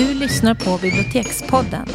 Du 0.00 0.14
lyssnar 0.14 0.54
på 0.54 0.78
Bibliotekspodden. 0.82 1.86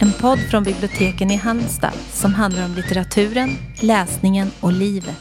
En 0.00 0.12
podd 0.12 0.38
från 0.50 0.62
biblioteken 0.62 1.30
i 1.30 1.36
Halmstad 1.36 1.92
som 2.12 2.34
handlar 2.34 2.64
om 2.64 2.74
litteraturen, 2.74 3.50
läsningen 3.82 4.50
och 4.60 4.72
livet. 4.72 5.16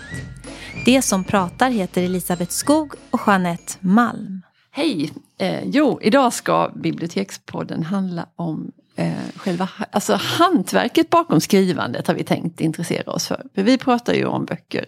Det 0.85 1.01
som 1.01 1.23
pratar 1.23 1.69
heter 1.69 2.03
Elisabeth 2.03 2.51
Skog 2.51 2.93
och 3.09 3.19
Jeanette 3.27 3.73
Malm. 3.79 4.41
Hej! 4.71 5.11
Eh, 5.37 5.63
jo, 5.65 5.99
idag 6.01 6.33
ska 6.33 6.71
Bibliotekspodden 6.75 7.83
handla 7.83 8.25
om 8.35 8.71
eh, 8.95 9.13
själva 9.35 9.69
alltså 9.91 10.19
hantverket 10.21 11.09
bakom 11.09 11.41
skrivandet 11.41 12.07
har 12.07 12.15
vi 12.15 12.23
tänkt 12.23 12.61
intressera 12.61 13.11
oss 13.11 13.27
för. 13.27 13.43
för. 13.55 13.63
Vi 13.63 13.77
pratar 13.77 14.13
ju 14.13 14.25
om 14.25 14.45
böcker 14.45 14.85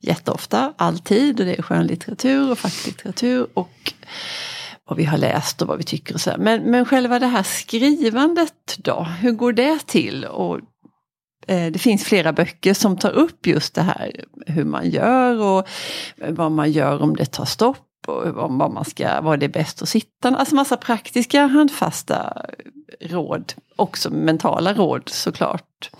jätteofta, 0.00 0.72
alltid 0.76 1.40
och 1.40 1.46
det 1.46 1.58
är 1.58 1.62
skönlitteratur 1.62 2.50
och 2.50 2.58
facklitteratur 2.58 3.46
och 3.54 3.92
vad 4.88 4.96
vi 4.96 5.04
har 5.04 5.18
läst 5.18 5.62
och 5.62 5.68
vad 5.68 5.78
vi 5.78 5.84
tycker 5.84 6.14
och 6.14 6.20
så. 6.20 6.30
Men, 6.38 6.62
men 6.62 6.84
själva 6.84 7.18
det 7.18 7.26
här 7.26 7.42
skrivandet 7.42 8.76
då, 8.76 9.02
hur 9.02 9.32
går 9.32 9.52
det 9.52 9.86
till? 9.86 10.24
Och, 10.24 10.60
eh, 11.46 11.72
det 11.72 11.78
finns 11.78 12.04
flera 12.04 12.32
böcker 12.32 12.74
som 12.74 12.96
tar 12.96 13.10
upp 13.10 13.46
just 13.46 13.74
det 13.74 13.82
här 13.82 14.24
hur 14.46 14.64
man 14.64 14.90
gör 14.90 15.40
och 15.42 15.68
vad 16.28 16.52
man 16.52 16.72
gör 16.72 17.02
om 17.02 17.16
det 17.16 17.26
tar 17.26 17.44
stopp 17.44 17.78
och 18.06 18.34
vad 18.34 18.50
man 18.50 18.84
ska, 18.84 19.20
vad 19.20 19.40
det 19.40 19.46
är 19.46 19.50
bäst 19.50 19.82
att 19.82 19.88
sitta. 19.88 20.28
Alltså 20.28 20.54
massa 20.54 20.76
praktiska 20.76 21.46
handfasta 21.46 22.46
råd. 23.00 23.52
Också 23.76 24.10
mentala 24.10 24.74
råd 24.74 25.08
såklart. 25.08 25.90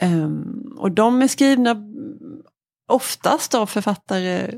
Mm. 0.00 0.24
Um, 0.24 0.76
och 0.78 0.90
de 0.90 1.22
är 1.22 1.28
skrivna 1.28 1.76
oftast 2.88 3.54
av 3.54 3.66
författare 3.66 4.50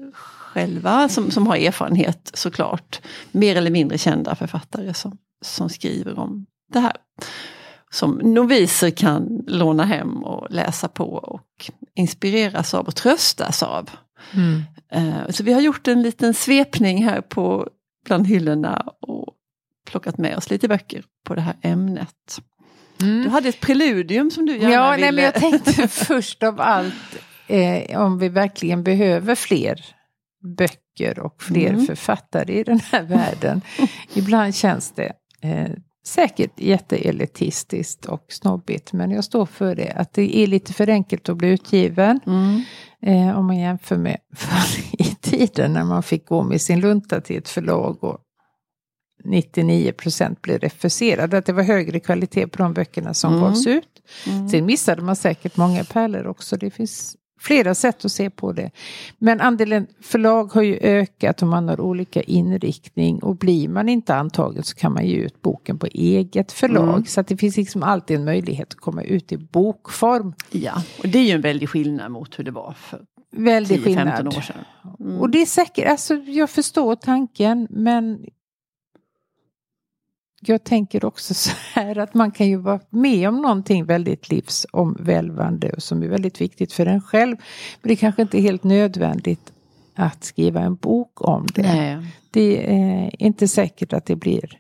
själva 0.53 1.09
som, 1.09 1.31
som 1.31 1.47
har 1.47 1.57
erfarenhet 1.57 2.31
såklart. 2.35 3.01
Mer 3.33 3.57
eller 3.57 3.71
mindre 3.71 3.99
kända 3.99 4.35
författare 4.35 4.95
som, 4.95 5.19
som 5.45 5.69
skriver 5.69 6.19
om 6.19 6.47
det 6.73 6.81
här. 6.81 6.97
Som 7.91 8.11
noviser 8.11 8.91
kan 8.91 9.45
låna 9.47 9.85
hem 9.85 10.25
och 10.25 10.47
läsa 10.51 10.89
på 10.89 11.15
och 11.15 11.71
inspireras 11.95 12.75
av 12.75 12.87
och 12.87 12.95
tröstas 12.95 13.63
av. 13.63 13.91
Mm. 14.33 14.63
Uh, 14.97 15.31
så 15.31 15.45
vi 15.45 15.53
har 15.53 15.61
gjort 15.61 15.89
en 15.89 16.03
liten 16.03 16.35
svepning 16.35 17.05
här 17.05 17.21
på 17.21 17.69
bland 18.07 18.27
hyllorna 18.27 18.87
och 19.01 19.35
plockat 19.91 20.19
med 20.19 20.37
oss 20.37 20.51
lite 20.51 20.69
böcker 20.69 21.05
på 21.27 21.35
det 21.35 21.41
här 21.41 21.57
ämnet. 21.63 22.43
Mm. 23.03 23.23
Du 23.23 23.29
hade 23.29 23.49
ett 23.49 23.61
preludium 23.61 24.31
som 24.31 24.47
du 24.47 24.57
gärna 24.57 24.75
ja, 24.75 24.95
ville... 24.97 25.13
Men 25.13 25.25
jag 25.25 25.35
tänkte 25.35 25.89
först 25.89 26.43
av 26.43 26.61
allt 26.61 27.19
eh, 27.47 28.01
om 28.01 28.19
vi 28.19 28.29
verkligen 28.29 28.83
behöver 28.83 29.35
fler 29.35 29.85
böcker 30.43 31.19
och 31.19 31.43
fler 31.43 31.69
mm. 31.69 31.87
författare 31.87 32.61
i 32.61 32.65
den 32.65 32.81
här 32.81 33.03
världen. 33.03 33.61
Ibland 34.15 34.55
känns 34.55 34.93
det 34.93 35.13
eh, 35.43 35.71
säkert 36.07 36.61
jätteelitistiskt 36.61 38.07
och 38.07 38.25
snobbigt 38.29 38.93
men 38.93 39.11
jag 39.11 39.25
står 39.25 39.47
för 39.47 39.75
det. 39.75 39.93
Att 39.93 40.13
det 40.13 40.37
är 40.37 40.47
lite 40.47 40.73
för 40.73 40.91
enkelt 40.91 41.29
att 41.29 41.37
bli 41.37 41.49
utgiven. 41.49 42.21
Mm. 42.27 42.63
Eh, 43.03 43.39
om 43.39 43.47
man 43.47 43.59
jämför 43.59 43.97
med 43.97 44.19
förr 44.35 44.95
i 44.99 45.05
tiden 45.05 45.73
när 45.73 45.85
man 45.85 46.03
fick 46.03 46.27
gå 46.27 46.43
med 46.43 46.61
sin 46.61 46.81
lunta 46.81 47.21
till 47.21 47.39
ett 47.39 47.49
förlag 47.49 48.05
och 48.05 48.19
99 49.25 49.93
procent 49.93 50.43
blev 50.43 50.59
refuserade. 50.59 51.39
Att 51.39 51.47
det 51.47 51.53
var 51.53 51.63
högre 51.63 52.01
kvalitet 52.01 52.47
på 52.47 52.63
de 52.63 52.75
böckerna 52.75 53.15
som 53.15 53.33
mm. 53.33 53.45
gavs 53.45 53.67
ut. 53.67 54.03
Mm. 54.27 54.49
Sen 54.49 54.67
missade 54.67 55.03
man 55.03 55.17
säkert 55.17 55.57
många 55.57 55.85
pärlor 55.85 56.27
också. 56.27 56.57
Det 56.57 56.71
finns 56.71 57.17
flera 57.43 57.75
sätt 57.75 58.05
att 58.05 58.13
se 58.13 58.31
på 58.31 58.53
det. 58.53 58.71
Men 59.19 59.41
andelen 59.41 59.87
förlag 60.01 60.53
har 60.53 60.63
ju 60.63 60.79
ökat 60.81 61.43
och 61.43 61.49
man 61.49 61.69
har 61.69 61.81
olika 61.81 62.23
inriktning 62.23 63.23
och 63.23 63.37
blir 63.37 63.69
man 63.69 63.89
inte 63.89 64.15
antagen 64.15 64.63
så 64.63 64.77
kan 64.77 64.93
man 64.93 65.07
ge 65.07 65.17
ut 65.17 65.43
boken 65.43 65.79
på 65.79 65.87
eget 65.87 66.53
förlag. 66.53 66.89
Mm. 66.89 67.05
Så 67.05 67.21
att 67.21 67.27
det 67.27 67.37
finns 67.37 67.57
liksom 67.57 67.83
alltid 67.83 68.17
en 68.17 68.25
möjlighet 68.25 68.69
att 68.73 68.81
komma 68.81 69.03
ut 69.03 69.33
i 69.33 69.37
bokform. 69.37 70.35
Ja, 70.51 70.83
och 70.99 71.09
det 71.09 71.19
är 71.19 71.25
ju 71.25 71.31
en 71.33 71.41
väldig 71.41 71.69
skillnad 71.69 72.11
mot 72.11 72.39
hur 72.39 72.45
det 72.45 72.51
var 72.51 72.75
för 72.79 73.01
väldig 73.37 73.81
10-15 73.81 74.27
år 74.27 74.41
sedan. 74.41 74.57
Mm. 75.01 75.21
Och 75.21 75.31
det 75.31 75.43
är 75.43 75.47
säkert, 75.47 75.89
alltså 75.89 76.15
jag 76.15 76.51
förstår 76.51 76.97
tanken 76.97 77.67
men 77.71 78.25
jag 80.45 80.65
tänker 80.65 81.05
också 81.05 81.35
så 81.35 81.51
här 81.73 81.99
att 81.99 82.15
man 82.15 82.31
kan 82.31 82.47
ju 82.47 82.57
vara 82.57 82.81
med 82.91 83.29
om 83.29 83.43
någonting 83.43 83.85
väldigt 83.85 84.31
livsomvälvande 84.31 85.71
och 85.71 85.83
som 85.83 86.03
är 86.03 86.09
väldigt 86.09 86.41
viktigt 86.41 86.73
för 86.73 86.87
en 86.87 87.01
själv. 87.01 87.37
Men 87.83 87.89
det 87.89 87.97
kanske 87.97 88.23
inte 88.23 88.39
är 88.39 88.43
helt 88.43 88.65
nödvändigt 88.65 89.53
att 89.95 90.25
skriva 90.25 90.61
en 90.61 90.75
bok 90.75 91.29
om 91.29 91.47
det. 91.55 91.63
Nej. 91.63 92.07
Det 92.31 92.75
är 92.75 93.23
inte 93.23 93.49
säkert 93.49 93.93
att 93.93 94.07
det 94.07 94.17
blir, 94.17 94.59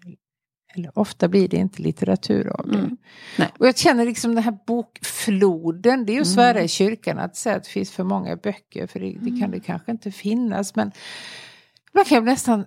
eller 0.75 0.98
ofta 0.98 1.28
blir 1.28 1.48
det 1.48 1.56
inte 1.56 1.82
litteratur 1.82 2.49
av 2.49 2.69
det. 2.69 2.78
Mm. 2.78 2.97
Och 3.59 3.66
jag 3.66 3.78
känner 3.78 4.04
liksom 4.04 4.34
den 4.34 4.44
här 4.44 4.59
bokfloden, 4.66 6.06
det 6.06 6.12
är 6.12 6.14
ju 6.14 6.20
att 6.20 6.26
svära 6.26 6.50
mm. 6.50 6.64
i 6.64 6.69
kyrkan 6.69 7.19
att 7.19 7.37
säga 7.37 7.56
att 7.56 7.64
det 7.64 7.70
finns 7.70 7.91
för 7.91 8.04
många 8.04 8.37
böcker, 8.37 8.87
för 8.87 9.00
det, 9.00 9.06
det 9.06 9.31
kan 9.31 9.37
mm. 9.37 9.50
det 9.50 9.60
kanske 9.60 9.93
inte 9.93 10.10
finnas. 10.10 10.75
Men 10.75 10.93
man 11.93 12.04
kan 12.04 12.25
nästan 12.25 12.64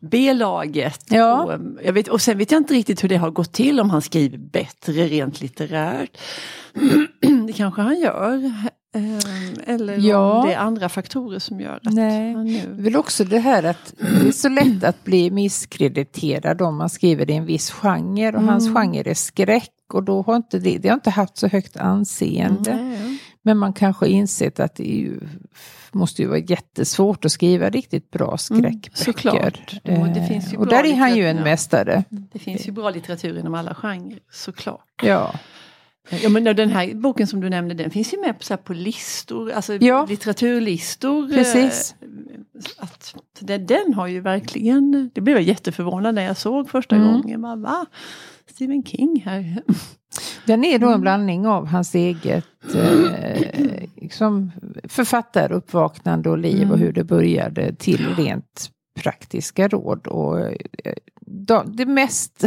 B-laget. 0.00 1.04
Ja. 1.08 1.44
Och, 1.44 1.60
jag 1.84 1.92
vet, 1.92 2.08
och 2.08 2.20
sen 2.20 2.38
vet 2.38 2.50
jag 2.50 2.60
inte 2.60 2.74
riktigt 2.74 3.04
hur 3.04 3.08
det 3.08 3.16
har 3.16 3.30
gått 3.30 3.52
till, 3.52 3.80
om 3.80 3.90
han 3.90 4.02
skriver 4.02 4.38
bättre 4.38 4.92
rent 4.92 5.40
litterärt. 5.40 6.18
det 7.46 7.52
kanske 7.52 7.82
han 7.82 8.00
gör. 8.00 8.52
Ehm, 8.94 9.60
eller 9.66 9.98
ja. 9.98 10.32
om 10.32 10.46
det 10.46 10.54
är 10.54 10.58
andra 10.58 10.88
faktorer 10.88 11.38
som 11.38 11.60
gör 11.60 11.76
att 11.76 11.94
Nej. 11.94 12.34
han 12.34 12.44
nu... 12.44 12.60
Väl 12.70 12.96
också 12.96 13.24
det 13.24 13.38
här 13.38 13.62
att 13.62 13.94
det 13.98 14.28
är 14.28 14.32
så 14.32 14.48
lätt 14.48 14.84
att 14.84 15.04
bli 15.04 15.30
misskrediterad 15.30 16.62
om 16.62 16.76
man 16.76 16.90
skriver 16.90 17.30
i 17.30 17.34
en 17.34 17.46
viss 17.46 17.70
genre 17.70 18.28
och 18.28 18.34
mm. 18.34 18.48
hans 18.48 18.74
genre 18.74 19.10
är 19.10 19.14
skräck 19.14 19.70
och 19.92 20.02
då 20.02 20.22
har 20.22 20.36
inte 20.36 20.58
det, 20.58 20.78
det 20.78 20.88
har 20.88 20.94
inte 20.94 21.10
haft 21.10 21.36
så 21.36 21.48
högt 21.48 21.76
anseende. 21.76 22.70
Mm. 22.70 23.18
Men 23.42 23.58
man 23.58 23.72
kanske 23.72 24.08
insett 24.08 24.60
att 24.60 24.74
det 24.74 24.84
ju, 24.84 25.20
måste 25.92 26.22
ju 26.22 26.28
vara 26.28 26.38
jättesvårt 26.38 27.24
att 27.24 27.32
skriva 27.32 27.70
riktigt 27.70 28.10
bra 28.10 28.24
mm, 28.26 28.38
skräckböcker. 28.38 28.90
Mm, 28.90 28.94
såklart. 28.94 29.74
Och, 29.84 30.54
och, 30.54 30.60
och 30.60 30.66
där 30.66 30.84
är 30.84 30.96
han 30.96 31.16
ju 31.16 31.28
en 31.28 31.42
mästare. 31.42 32.04
Det 32.10 32.38
finns 32.38 32.68
ju 32.68 32.72
bra 32.72 32.90
litteratur 32.90 33.38
inom 33.38 33.54
alla 33.54 33.74
genrer, 33.74 34.18
såklart. 34.30 35.02
Ja. 35.02 35.34
Ja 36.10 36.28
men 36.28 36.44
den 36.44 36.68
här 36.70 36.94
boken 36.94 37.26
som 37.26 37.40
du 37.40 37.50
nämnde 37.50 37.74
den 37.74 37.90
finns 37.90 38.14
ju 38.14 38.20
med 38.20 38.38
på, 38.38 38.44
så 38.44 38.56
på 38.56 38.72
listor, 38.72 39.50
alltså 39.52 39.74
Ja. 39.74 40.06
litteraturlistor. 40.08 41.28
Precis. 41.28 41.94
Eh, 42.00 42.08
Att, 42.78 43.14
den, 43.38 43.66
den 43.66 43.94
har 43.94 44.06
ju 44.06 44.20
verkligen, 44.20 45.10
det 45.14 45.20
blev 45.20 45.36
jag 45.36 45.42
jätteförvånad 45.44 46.14
när 46.14 46.22
jag 46.24 46.36
såg 46.36 46.70
första 46.70 46.96
Mm. 46.96 47.12
gången. 47.12 47.40
Man, 47.40 47.62
Va? 47.62 47.86
Stephen 48.50 48.82
King 48.84 49.22
här. 49.26 49.62
Den 50.46 50.64
är 50.64 50.78
då 50.78 50.86
Mm. 50.86 50.94
en 50.94 51.00
blandning 51.00 51.46
av 51.46 51.66
hans 51.66 51.94
eget 51.94 52.44
eh, 52.74 53.88
liksom 53.96 54.50
författaruppvaknande 54.84 56.30
och 56.30 56.38
liv 56.38 56.58
Mm. 56.62 56.70
och 56.70 56.78
hur 56.78 56.92
det 56.92 57.04
började 57.04 57.74
till 57.74 58.06
rent 58.16 58.70
praktiska 59.00 59.68
råd. 59.68 60.06
Och 60.06 60.40
eh, 60.40 60.54
de, 61.26 61.76
det 61.76 61.86
mest 61.86 62.44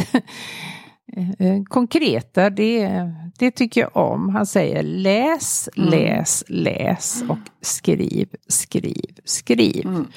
konkreta, 1.69 2.49
det, 2.49 2.89
det 3.37 3.51
tycker 3.51 3.81
jag 3.81 3.97
om. 3.97 4.29
Han 4.29 4.45
säger 4.45 4.83
läs, 4.83 5.69
Mm. 5.77 5.89
läs, 5.89 6.43
läs 6.47 7.23
och 7.29 7.37
skriv, 7.61 8.29
skriv, 8.47 9.19
skriv. 9.23 9.85
Mm. 9.85 10.07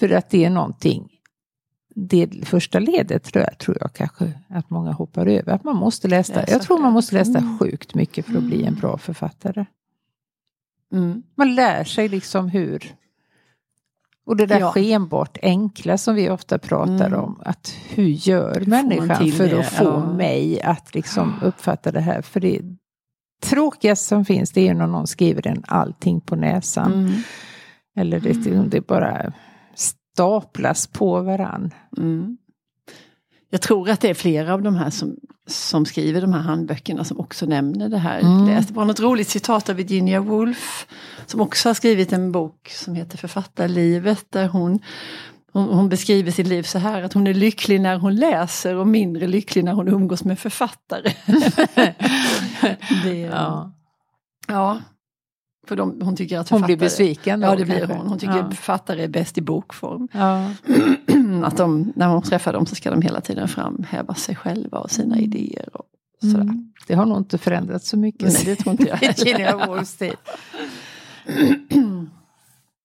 För 0.00 0.10
att 0.10 0.30
det 0.30 0.44
är 0.44 0.50
någonting 0.50 1.08
det 1.94 2.28
första 2.44 2.78
ledet 2.78 3.24
tror 3.24 3.44
jag, 3.44 3.58
tror 3.58 3.76
jag 3.80 3.92
kanske 3.92 4.32
att 4.48 4.70
många 4.70 4.92
hoppar 4.92 5.26
över. 5.26 5.52
Att 5.52 5.64
man 5.64 5.76
måste 5.76 6.08
läsa. 6.08 6.34
Läsa 6.34 6.52
jag 6.52 6.62
tror 6.62 6.78
man 6.78 6.92
måste 6.92 7.14
läsa 7.14 7.38
Mm. 7.38 7.58
sjukt 7.58 7.94
mycket 7.94 8.26
för 8.26 8.36
att 8.36 8.42
bli 8.42 8.64
en 8.64 8.74
bra 8.74 8.98
författare. 8.98 9.64
Mm. 10.92 11.22
Man 11.34 11.54
lär 11.54 11.84
sig 11.84 12.08
liksom 12.08 12.48
hur... 12.48 12.94
Och 14.26 14.36
det 14.36 14.46
där 14.46 14.60
Ja. 14.60 14.70
skenbart 14.72 15.38
enkla 15.42 15.98
som 15.98 16.14
vi 16.14 16.30
ofta 16.30 16.58
pratar 16.58 17.06
Mm. 17.06 17.20
om. 17.20 17.40
Att 17.44 17.74
hur 17.88 18.04
gör 18.08 18.64
människan 18.66 19.30
för 19.32 19.48
det? 19.48 19.60
att 19.60 19.66
få 19.66 19.84
Ja. 19.84 20.12
mig 20.12 20.62
att 20.62 20.94
liksom 20.94 21.34
uppfatta 21.42 21.92
det 21.92 22.00
här? 22.00 22.22
För 22.22 22.40
det 22.40 22.60
tråkigaste 23.42 24.06
som 24.08 24.24
finns 24.24 24.50
det 24.52 24.68
är 24.68 24.74
när 24.74 24.86
någon 24.86 25.06
skriver 25.06 25.46
en 25.46 25.64
allting 25.66 26.20
på 26.20 26.36
näsan. 26.36 26.92
Mm. 26.92 27.12
Eller 27.96 28.20
det, 28.20 28.68
det 28.70 28.86
bara 28.86 29.32
staplas 29.74 30.86
på 30.86 31.20
varann. 31.22 31.70
Mm. 31.98 32.36
Jag 33.52 33.60
tror 33.60 33.90
att 33.90 34.00
det 34.00 34.08
är 34.10 34.14
flera 34.14 34.54
av 34.54 34.62
de 34.62 34.76
här 34.76 34.90
som, 34.90 35.16
som 35.46 35.86
skriver 35.86 36.20
de 36.20 36.32
här 36.32 36.40
handböckerna 36.40 37.04
som 37.04 37.20
också 37.20 37.46
nämner 37.46 37.88
det 37.88 37.98
här. 37.98 38.20
Mm. 38.20 38.46
Läste 38.46 38.72
bara 38.72 38.84
något 38.84 39.00
roligt 39.00 39.28
citat 39.28 39.68
av 39.68 39.76
Virginia 39.76 40.20
Woolf 40.20 40.86
som 41.26 41.40
också 41.40 41.68
har 41.68 41.74
skrivit 41.74 42.12
en 42.12 42.32
bok 42.32 42.68
som 42.68 42.94
heter 42.94 43.18
Författarlivet 43.18 44.26
där 44.30 44.48
hon, 44.48 44.78
hon, 45.52 45.68
hon 45.68 45.88
beskriver 45.88 46.30
sitt 46.30 46.46
liv 46.46 46.62
så 46.62 46.78
här 46.78 47.02
att 47.02 47.12
hon 47.12 47.26
är 47.26 47.34
lycklig 47.34 47.80
när 47.80 47.96
hon 47.98 48.16
läser 48.16 48.76
och 48.76 48.86
mindre 48.86 49.26
lycklig 49.26 49.64
när 49.64 49.72
hon 49.72 49.88
umgås 49.88 50.24
med 50.24 50.38
författare. 50.38 51.12
det, 53.04 53.18
ja. 53.18 53.72
Ja. 54.48 54.80
för 55.68 55.76
de, 55.76 56.00
hon 56.02 56.16
tycker 56.16 56.38
att 56.38 56.48
Hon 56.48 56.62
blir 56.62 56.76
besviken 56.76 57.40
då, 57.40 57.46
Ja 57.46 57.56
det 57.56 57.64
blir 57.64 57.86
hon. 57.86 58.06
Hon 58.06 58.18
tycker 58.18 58.36
Ja. 58.36 58.50
författare 58.50 59.04
är 59.04 59.08
bäst 59.08 59.38
i 59.38 59.40
bokform. 59.40 60.08
Ja. 60.12 60.50
att 61.44 61.56
de, 61.56 61.92
när 61.96 62.08
man 62.08 62.22
träffar 62.22 62.52
dem 62.52 62.66
så 62.66 62.74
ska 62.74 62.90
de 62.90 63.02
hela 63.02 63.20
tiden 63.20 63.48
framhäva 63.48 64.14
sig 64.14 64.36
själva 64.36 64.78
och 64.78 64.90
sina 64.90 65.18
idéer. 65.18 65.68
Och 65.72 65.84
sådär. 66.20 66.40
Mm. 66.40 66.72
Det 66.86 66.94
har 66.94 67.06
nog 67.06 67.18
inte 67.18 67.38
förändrats 67.38 67.88
så 67.88 67.96
mycket. 67.96 68.32
Nej, 68.32 68.42
det 68.44 68.56
tror 68.56 68.70
inte 68.72 68.88
jag. 68.88 69.16
Tid. 69.16 70.16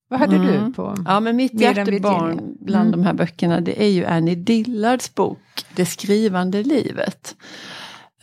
Vad 0.10 0.20
hade 0.20 0.36
Mm. 0.36 0.66
du 0.68 0.74
på? 0.74 0.96
Ja 1.06 1.20
men 1.20 1.36
mitt 1.36 1.54
hjärtebarn 1.62 2.56
bland 2.60 2.88
Mm. 2.88 3.00
de 3.00 3.06
här 3.08 3.14
böckerna 3.14 3.62
det 3.62 3.84
är 3.84 3.88
ju 3.90 4.06
Annie 4.06 4.36
Dillards 4.36 5.16
bok 5.16 5.40
Det 5.76 5.86
skrivande 5.86 6.64
livet. 6.64 7.36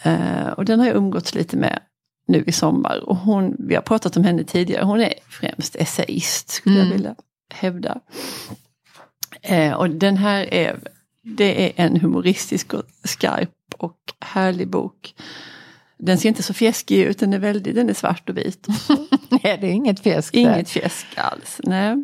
Eh, 0.02 0.48
och 0.56 0.64
den 0.64 0.80
har 0.80 0.86
jag 0.86 0.96
umgåtts 0.96 1.34
lite 1.34 1.56
med 1.56 1.78
nu 2.26 2.44
i 2.46 2.52
sommar. 2.52 3.02
Och 3.08 3.16
hon, 3.16 3.56
vi 3.58 3.74
har 3.74 3.82
pratat 3.82 4.16
om 4.16 4.24
henne 4.24 4.44
tidigare, 4.44 4.84
hon 4.84 5.00
är 5.00 5.14
främst 5.28 5.76
essayist 5.76 6.50
skulle 6.50 6.76
Mm. 6.76 6.86
jag 6.88 6.94
vilja 6.96 7.14
hävda. 7.54 8.00
Eh, 9.42 9.72
och 9.72 9.90
den 9.90 10.16
här 10.16 10.54
är, 10.54 10.78
det 11.22 11.66
är 11.66 11.84
en 11.84 12.00
humoristisk 12.00 12.74
och 12.74 12.82
skarp 13.04 13.50
och 13.78 13.98
härlig 14.20 14.68
bok. 14.68 15.14
Den 15.98 16.18
ser 16.18 16.28
inte 16.28 16.42
så 16.42 16.54
fjäskig 16.54 16.98
ut, 16.98 17.18
den 17.18 17.32
är, 17.32 17.38
väldigt, 17.38 17.74
den 17.74 17.88
är 17.88 17.94
svart 17.94 18.28
och 18.28 18.36
vit. 18.36 18.66
Nej, 19.30 19.58
det 19.60 19.66
är 19.66 19.72
inget 19.72 20.00
fjäsk 20.00 20.34
Inget 20.34 20.68
fjäsk 20.68 21.06
alls. 21.16 21.60
Nej. 21.64 21.96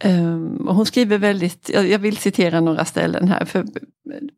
Ehm, 0.00 0.68
och 0.68 0.74
hon 0.74 0.86
skriver 0.86 1.18
väldigt, 1.18 1.70
jag, 1.74 1.88
jag 1.88 1.98
vill 1.98 2.16
citera 2.16 2.60
några 2.60 2.84
ställen 2.84 3.28
här. 3.28 3.44
För 3.44 3.66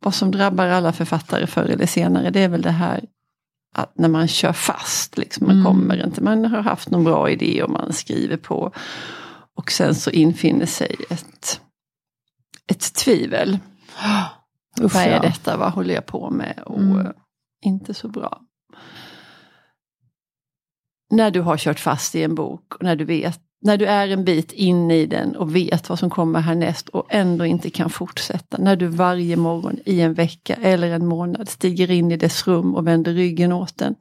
vad 0.01 0.15
som 0.15 0.31
drabbar 0.31 0.67
alla 0.67 0.93
författare 0.93 1.47
förr 1.47 1.65
eller 1.65 1.87
senare 1.87 2.31
det 2.31 2.41
är 2.41 2.49
väl 2.49 2.63
det 2.63 2.71
här 2.71 3.05
att 3.75 3.99
när 3.99 4.09
man 4.09 4.29
kör 4.29 4.53
fast. 4.53 5.19
Liksom, 5.19 5.47
man 5.47 5.57
Mm. 5.57 5.65
kommer 5.65 6.05
inte, 6.05 6.23
man 6.23 6.45
har 6.45 6.63
haft 6.63 6.91
någon 6.91 7.05
bra 7.05 7.31
idé 7.31 7.63
och 7.63 7.71
man 7.71 7.93
skriver 7.93 8.37
på. 8.37 8.73
Och 9.57 9.71
sen 9.73 9.95
så 9.95 10.11
infinner 10.11 10.67
sig 10.67 10.97
ett, 11.11 11.61
ett 12.71 12.95
tvivel. 12.95 13.59
Usch, 14.83 14.95
Vad 14.95 15.03
är 15.03 15.21
detta? 15.21 15.57
Vad 15.57 15.73
håller 15.73 15.95
jag 15.95 16.07
på 16.07 16.31
med? 16.31 16.63
Och 16.67 16.81
Mm. 16.81 17.07
eh, 17.07 17.13
inte 17.65 17.95
så 17.95 18.09
bra. 18.09 18.41
När 21.11 21.31
du 21.31 21.41
har 21.41 21.57
kört 21.57 21.81
fast 21.81 22.15
i 22.15 22.23
en 22.23 22.35
bok 22.35 22.75
och 22.75 22.83
när 22.83 22.97
du 22.97 23.05
vet, 23.05 23.41
när 23.65 23.77
du 23.77 23.87
är 23.87 24.09
en 24.09 24.25
bit 24.25 24.53
in 24.53 24.91
i 24.91 25.07
den 25.07 25.37
och 25.37 25.57
vet 25.57 25.89
vad 25.89 25.99
som 25.99 26.11
kommer 26.11 26.41
härnäst 26.41 26.89
och 26.89 27.07
ändå 27.11 27.47
inte 27.47 27.71
kan 27.71 27.91
fortsätta. 27.91 28.59
När 28.59 28.77
du 28.77 28.87
varje 28.87 29.37
morgon 29.37 29.79
i 29.85 30.01
en 30.01 30.15
vecka 30.15 30.55
eller 30.63 30.91
en 30.91 31.07
månad 31.07 31.49
stiger 31.49 31.91
in 31.91 32.13
i 32.13 32.17
dess 32.17 32.47
rum 32.47 32.75
och 32.75 32.87
vänder 32.87 33.13
ryggen 33.13 33.53
åt 33.53 33.79
den. 33.79 33.95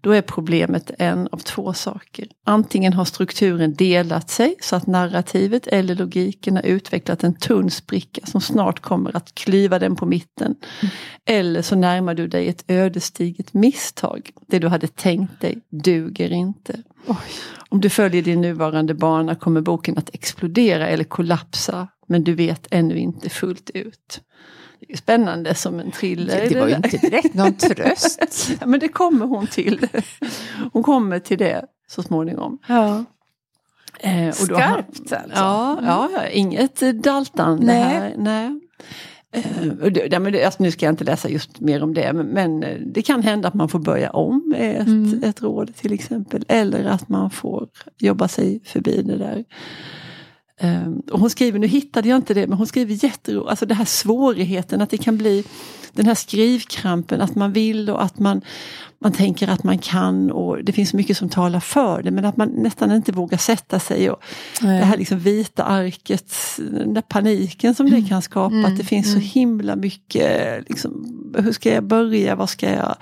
Då 0.00 0.12
är 0.12 0.22
problemet 0.22 0.90
en 0.98 1.28
av 1.32 1.36
två 1.38 1.72
saker. 1.72 2.26
Antingen 2.46 2.92
har 2.92 3.04
strukturen 3.04 3.74
delat 3.74 4.30
sig 4.30 4.54
så 4.60 4.76
att 4.76 4.86
narrativet 4.86 5.66
eller 5.66 5.94
logiken 5.94 6.56
har 6.56 6.62
utvecklat 6.62 7.24
en 7.24 7.34
tunn 7.34 7.70
spricka 7.70 8.26
som 8.26 8.40
snart 8.40 8.80
kommer 8.80 9.16
att 9.16 9.34
klyva 9.34 9.78
den 9.78 9.96
på 9.96 10.06
mitten. 10.06 10.54
Eller 11.24 11.62
så 11.62 11.76
närmar 11.76 12.14
du 12.14 12.26
dig 12.26 12.48
ett 12.48 12.64
ödesdigert 12.68 13.52
misstag. 13.52 14.30
Det 14.46 14.58
du 14.58 14.68
hade 14.68 14.86
tänkt 14.86 15.40
dig 15.40 15.58
duger 15.70 16.32
inte. 16.32 16.82
Om 17.68 17.80
du 17.80 17.90
följer 17.90 18.22
din 18.22 18.40
nuvarande 18.40 18.94
bana 18.94 19.34
kommer 19.34 19.60
boken 19.60 19.98
att 19.98 20.10
explodera 20.14 20.88
eller 20.88 21.04
kollapsa. 21.04 21.88
Men 22.06 22.24
du 22.24 22.34
vet 22.34 22.66
ännu 22.70 22.98
inte 22.98 23.30
fullt 23.30 23.70
ut. 23.74 24.20
Det 24.80 24.92
är 24.92 24.96
spännande 24.96 25.54
som 25.54 25.80
en 25.80 25.90
thriller. 25.90 26.48
Det 26.48 26.60
var 26.60 26.68
ju 26.68 26.76
inte 26.76 26.96
direkt 26.96 27.34
någon 27.34 27.54
tröst. 27.54 28.50
Ja, 28.60 28.66
men 28.66 28.80
det 28.80 28.88
kommer 28.88 29.26
hon 29.26 29.46
till. 29.46 29.86
Hon 30.72 30.82
kommer 30.82 31.18
till 31.18 31.38
det 31.38 31.64
så 31.88 32.02
småningom. 32.02 32.58
Ja. 32.66 33.04
Eh, 34.00 34.28
och 34.28 34.48
då- 34.48 34.54
Skarpt 34.54 35.12
alltså. 35.12 35.28
Ja, 35.34 35.78
ja, 36.14 36.26
inget 36.28 36.80
daltande 37.02 37.66
Nej. 37.66 37.82
här. 37.82 38.14
Nej. 38.16 38.60
Eh, 39.32 40.44
alltså, 40.46 40.62
nu 40.62 40.70
ska 40.70 40.86
jag 40.86 40.92
inte 40.92 41.04
läsa 41.04 41.28
just 41.28 41.60
mer 41.60 41.82
om 41.82 41.94
det 41.94 42.12
men, 42.12 42.62
eh, 42.62 42.78
det 42.86 43.02
kan 43.02 43.22
hända 43.22 43.48
att 43.48 43.54
man 43.54 43.68
får 43.68 43.78
börja 43.78 44.10
om 44.10 44.54
ett, 44.58 44.86
Mm. 44.86 45.22
ett 45.24 45.42
råd 45.42 45.76
till 45.76 45.92
exempel. 45.92 46.44
Eller 46.48 46.84
att 46.84 47.08
man 47.08 47.30
får 47.30 47.68
jobba 47.98 48.28
sig 48.28 48.60
förbi 48.64 49.02
det 49.02 49.16
där. 49.16 49.44
Eh, 50.60 50.88
och 51.12 51.20
hon 51.20 51.30
skriver, 51.30 51.58
nu 51.58 51.66
hittade 51.66 52.08
jag 52.08 52.16
inte 52.16 52.34
det, 52.34 52.46
men 52.46 52.58
hon 52.58 52.66
skriver 52.66 53.04
jätteroligt, 53.04 53.50
alltså 53.50 53.66
det 53.66 53.74
här 53.74 53.84
svårigheten 53.84 54.80
att 54.80 54.90
det 54.90 54.98
kan 54.98 55.16
bli 55.16 55.44
den 55.92 56.06
här 56.06 56.14
skrivkrampen 56.14 57.20
att 57.20 57.34
man 57.34 57.52
vill 57.52 57.90
och 57.90 58.02
att 58.02 58.18
man, 58.18 58.40
man 58.98 59.12
tänker 59.12 59.48
att 59.48 59.64
man 59.64 59.78
kan 59.78 60.30
och 60.30 60.64
det 60.64 60.72
finns 60.72 60.94
mycket 60.94 61.16
som 61.16 61.28
talar 61.28 61.60
för 61.60 62.02
det 62.02 62.10
men 62.10 62.24
att 62.24 62.36
man 62.36 62.48
nästan 62.48 62.92
inte 62.92 63.12
vågar 63.12 63.38
sätta 63.38 63.80
sig. 63.80 64.10
Och 64.10 64.22
det 64.60 64.66
här 64.66 64.96
liksom 64.96 65.18
vita 65.18 65.64
arket, 65.64 66.34
den 66.58 66.94
där 66.94 67.02
paniken 67.02 67.74
som 67.74 67.90
det 67.90 68.02
kan 68.02 68.22
skapa, 68.22 68.54
Mm, 68.54 68.64
att 68.64 68.78
det 68.78 68.84
finns 68.84 69.12
så 69.12 69.18
himla 69.18 69.76
mycket, 69.76 70.68
liksom, 70.68 71.14
hur 71.38 71.52
ska 71.52 71.74
jag 71.74 71.84
börja, 71.84 72.34
vad 72.34 72.50
ska 72.50 72.70
jag... 72.70 72.96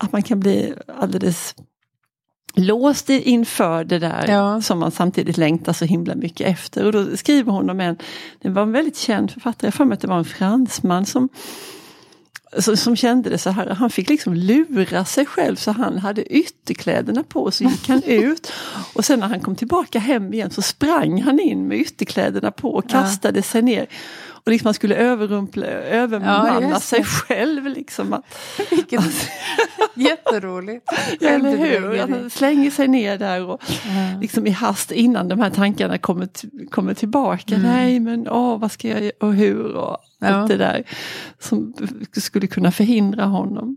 Att 0.00 0.12
man 0.12 0.22
kan 0.22 0.40
bli 0.40 0.74
alldeles 0.98 1.54
låst 2.54 3.10
inför 3.10 3.84
det 3.84 3.98
där 3.98 4.24
Ja. 4.28 4.60
som 4.62 4.78
man 4.78 4.90
samtidigt 4.90 5.36
längtar 5.36 5.72
så 5.72 5.84
himla 5.84 6.14
mycket 6.14 6.46
efter. 6.46 6.84
Och 6.84 6.92
då 6.92 7.16
skriver 7.16 7.52
hon 7.52 7.70
om 7.70 7.80
en, 7.80 7.96
det 8.42 8.48
var 8.48 8.62
en 8.62 8.72
väldigt 8.72 8.96
känd 8.96 9.30
författare, 9.30 9.66
jag 9.66 9.74
för 9.74 9.84
mig 9.84 9.94
att 9.94 10.00
det 10.00 10.08
var 10.08 10.18
en 10.18 10.24
fransman 10.24 11.06
som 11.06 11.28
som, 12.58 12.76
som 12.76 12.96
kände 12.96 13.30
det 13.30 13.38
så 13.38 13.50
här, 13.50 13.66
han 13.66 13.90
fick 13.90 14.08
liksom 14.08 14.34
lura 14.34 15.04
sig 15.04 15.26
själv 15.26 15.56
så 15.56 15.70
han 15.72 15.98
hade 15.98 16.22
ytterkläderna 16.22 17.22
på 17.22 17.50
så 17.50 17.64
gick 17.64 17.88
han 17.88 18.02
ut. 18.06 18.52
Och 18.94 19.04
sen 19.04 19.20
när 19.20 19.26
han 19.28 19.40
kom 19.40 19.56
tillbaka 19.56 19.98
hem 19.98 20.34
igen 20.34 20.50
så 20.50 20.62
sprang 20.62 21.22
han 21.22 21.40
in 21.40 21.68
med 21.68 21.78
ytterkläderna 21.78 22.50
på 22.50 22.70
och 22.74 22.90
kastade 22.90 23.42
sig 23.42 23.62
ner. 23.62 23.86
Och 24.48 24.52
liksom 24.52 24.66
han 24.66 24.74
skulle 24.74 24.94
överrumpla, 24.94 25.66
Ja, 25.66 25.72
övermanna 25.72 26.68
just 26.70 26.88
sig 26.88 27.04
själv. 27.04 27.66
Liksom 27.66 28.12
att, 28.12 28.24
Vilket 28.70 29.00
jätteroligt. 29.94 30.86
eller 31.20 31.56
hur? 31.56 31.98
Han 31.98 32.30
slänger 32.30 32.70
sig 32.70 32.88
ner 32.88 33.18
där 33.18 33.44
och 33.44 33.62
liksom 34.20 34.46
i 34.46 34.50
hast 34.50 34.92
innan 34.92 35.28
de 35.28 35.40
här 35.40 35.50
tankarna 35.50 35.98
kommer, 35.98 36.28
kommer 36.70 36.94
tillbaka. 36.94 37.58
Nej 37.58 38.00
men 38.00 38.28
åh 38.28 38.58
vad 38.58 38.72
ska 38.72 38.88
jag 38.88 39.00
göra 39.02 39.12
och 39.20 39.34
hur 39.34 39.74
och 39.76 39.96
Ja. 40.20 40.28
allt 40.28 40.48
det 40.48 40.56
där. 40.56 40.84
Som 41.38 41.74
skulle 42.12 42.46
kunna 42.46 42.72
förhindra 42.72 43.24
honom. 43.24 43.76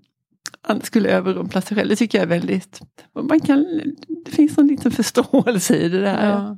han 0.61 0.81
skulle 0.81 1.09
överrumpla 1.09 1.61
sig 1.61 1.77
själv. 1.77 1.89
Det 1.89 1.95
tycker 1.95 2.17
jag 2.17 2.23
är 2.25 2.29
väldigt, 2.29 2.81
man 3.29 3.39
kan, 3.39 3.65
det 4.25 4.31
finns 4.31 4.57
en 4.57 4.67
liten 4.67 4.91
förståelse 4.91 5.75
i 5.77 5.89
det 5.89 5.99
där. 6.01 6.29
Ja. 6.29 6.57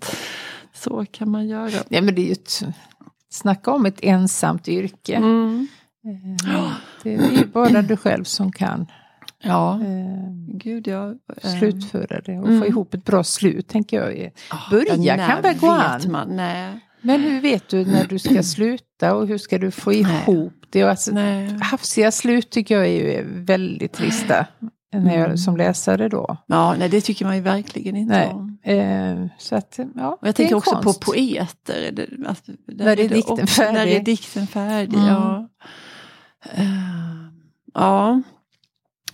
Så 0.75 1.05
kan 1.11 1.29
man 1.31 1.47
göra. 1.47 1.71
Ja, 1.89 2.01
men 2.01 2.15
det 2.15 2.21
är 2.21 2.25
ju 2.25 2.31
ett, 2.31 2.61
snacka 3.33 3.71
om 3.71 3.85
ett 3.85 3.99
ensamt 4.01 4.67
yrke. 4.67 5.15
Mm. 5.15 5.67
Eh, 6.05 6.71
Det 7.03 7.13
är 7.13 7.45
bara 7.45 7.81
du 7.81 7.97
själv 7.97 8.23
som 8.23 8.51
kan 8.51 8.85
Ja, 9.45 9.73
eh, 9.81 10.33
gud 10.57 10.87
ja. 10.87 11.13
eh, 11.43 11.49
slutföra 11.59 12.21
det 12.25 12.39
och 12.39 12.47
Mm. 12.47 12.59
få 12.61 12.67
ihop 12.67 12.93
ett 12.93 13.05
bra 13.05 13.23
slut 13.23 13.67
tänker 13.67 13.97
jag. 13.97 14.31
ja, 14.49 14.57
Börja 14.71 14.95
när 14.95 15.27
kan 15.27 15.41
väl 15.41 15.57
gå 15.59 15.69
an. 15.71 16.01
Man? 16.11 16.35
Nej. 16.35 16.79
Men 17.01 17.21
hur 17.21 17.41
vet 17.41 17.69
du 17.69 17.85
när 17.85 18.05
du 18.07 18.19
ska 18.19 18.43
sluta 18.43 19.15
och 19.15 19.27
hur 19.27 19.37
ska 19.37 19.57
du 19.57 19.71
få 19.71 19.93
ihop 19.93 20.53
det? 20.69 20.83
Och 20.83 20.89
alltså, 20.89 21.11
Nej. 21.13 21.57
hafsiga 21.61 22.11
slut 22.11 22.49
tycker 22.49 22.75
jag 22.77 22.87
är 22.87 23.23
väldigt 23.27 23.93
trista. 23.93 24.45
När 24.99 25.17
jag, 25.19 25.39
som 25.39 25.57
läsare 25.57 26.09
då. 26.09 26.37
Ja, 26.47 26.75
nej, 26.79 26.89
det 26.89 27.01
tycker 27.01 27.25
man 27.25 27.35
ju 27.35 27.41
verkligen 27.41 27.95
inte 27.95 28.13
Nej. 28.13 28.27
om. 28.29 28.57
Eh, 28.63 29.27
så 29.37 29.55
att, 29.55 29.79
ja, 29.95 30.17
Och 30.21 30.27
jag 30.27 30.35
tänker 30.35 30.55
också 30.55 30.71
konst. 30.81 30.99
på 30.99 31.05
poeter. 31.11 31.91
Det, 31.91 32.07
alltså, 32.27 32.51
När 32.67 32.87
är 32.87 32.95
det 32.95 33.07
dikten 33.07 33.33
också- 33.33 33.47
färdig? 33.47 33.73
När 33.73 33.87
är 33.87 33.99
dikten 33.99 34.47
färdig, 34.47 34.97
Mm. 34.97 35.07
ja. 35.07 35.49
Eh, 36.53 36.65
ja. 37.73 38.21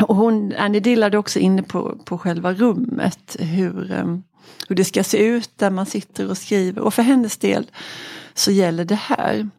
Och 0.03 0.15
hon, 0.15 0.53
Annie 0.57 0.79
Dillard 0.79 1.13
är 1.13 1.17
också 1.17 1.39
inne 1.39 1.63
på, 1.63 1.97
på 2.05 2.17
själva 2.17 2.53
rummet. 2.53 3.35
Hur, 3.39 3.91
em, 3.91 4.23
hur 4.69 4.75
det 4.75 4.85
ska 4.85 5.03
se 5.03 5.17
ut 5.25 5.49
där 5.55 5.69
man 5.69 5.85
sitter 5.85 6.29
och 6.29 6.37
skriver. 6.37 6.81
Och 6.81 6.93
för 6.93 7.03
hennes 7.03 7.37
del 7.37 7.65
så 8.33 8.51
gäller 8.51 8.85
det 8.85 8.95
här. 8.95 9.49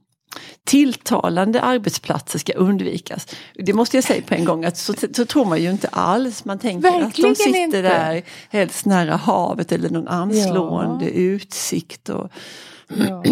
Tilltalande 0.70 1.60
arbetsplatser 1.60 2.38
ska 2.38 2.52
undvikas. 2.52 3.26
Det 3.54 3.72
måste 3.72 3.96
jag 3.96 4.04
säga 4.04 4.22
på 4.22 4.34
en 4.34 4.44
gång 4.44 4.64
att 4.64 4.76
så, 4.76 4.94
så 5.12 5.26
tror 5.26 5.44
man 5.44 5.62
ju 5.62 5.70
inte 5.70 5.88
alls. 5.88 6.44
Man 6.44 6.58
tänker 6.58 6.90
Verkligen 6.90 7.30
att 7.30 7.38
de 7.38 7.44
sitter 7.44 7.58
inte. 7.58 7.82
där 7.82 8.22
helst 8.50 8.84
nära 8.86 9.16
havet 9.16 9.72
eller 9.72 9.90
någon 9.90 10.08
anslående 10.08 11.10
utsikt. 11.10 12.08
Och 12.08 12.30
Ja. 13.08 13.24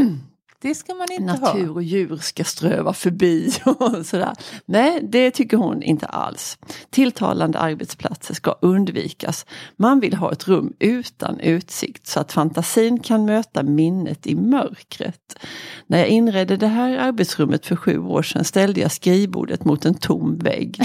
Det 0.60 0.74
ska 0.74 0.94
man 0.94 1.06
inte 1.12 1.40
natur 1.40 1.66
ha. 1.66 1.72
och 1.74 1.82
djur 1.82 2.16
ska 2.16 2.44
ströva 2.44 2.92
förbi 2.92 3.52
och 3.64 4.06
sådär. 4.06 4.32
Nej, 4.66 5.00
det 5.02 5.30
tycker 5.30 5.56
hon 5.56 5.82
inte 5.82 6.06
alls. 6.06 6.58
Tilltalande 6.90 7.58
arbetsplatser 7.58 8.34
ska 8.34 8.56
undvikas. 8.62 9.46
Man 9.76 10.00
vill 10.00 10.14
ha 10.14 10.32
ett 10.32 10.48
rum 10.48 10.72
utan 10.78 11.40
utsikt 11.40 12.06
så 12.06 12.20
att 12.20 12.32
fantasin 12.32 13.00
kan 13.00 13.24
möta 13.24 13.62
minnet 13.62 14.26
i 14.26 14.34
mörkret. 14.34 15.38
När 15.86 15.98
jag 15.98 16.08
inredde 16.08 16.56
det 16.56 16.66
här 16.66 16.98
arbetsrummet 16.98 17.66
för 17.66 17.76
sju 17.76 17.98
år 17.98 18.22
sedan 18.22 18.44
ställde 18.44 18.80
jag 18.80 18.92
skrivbordet 18.92 19.64
mot 19.64 19.84
en 19.84 19.94
tom 19.94 20.38
vägg 20.38 20.80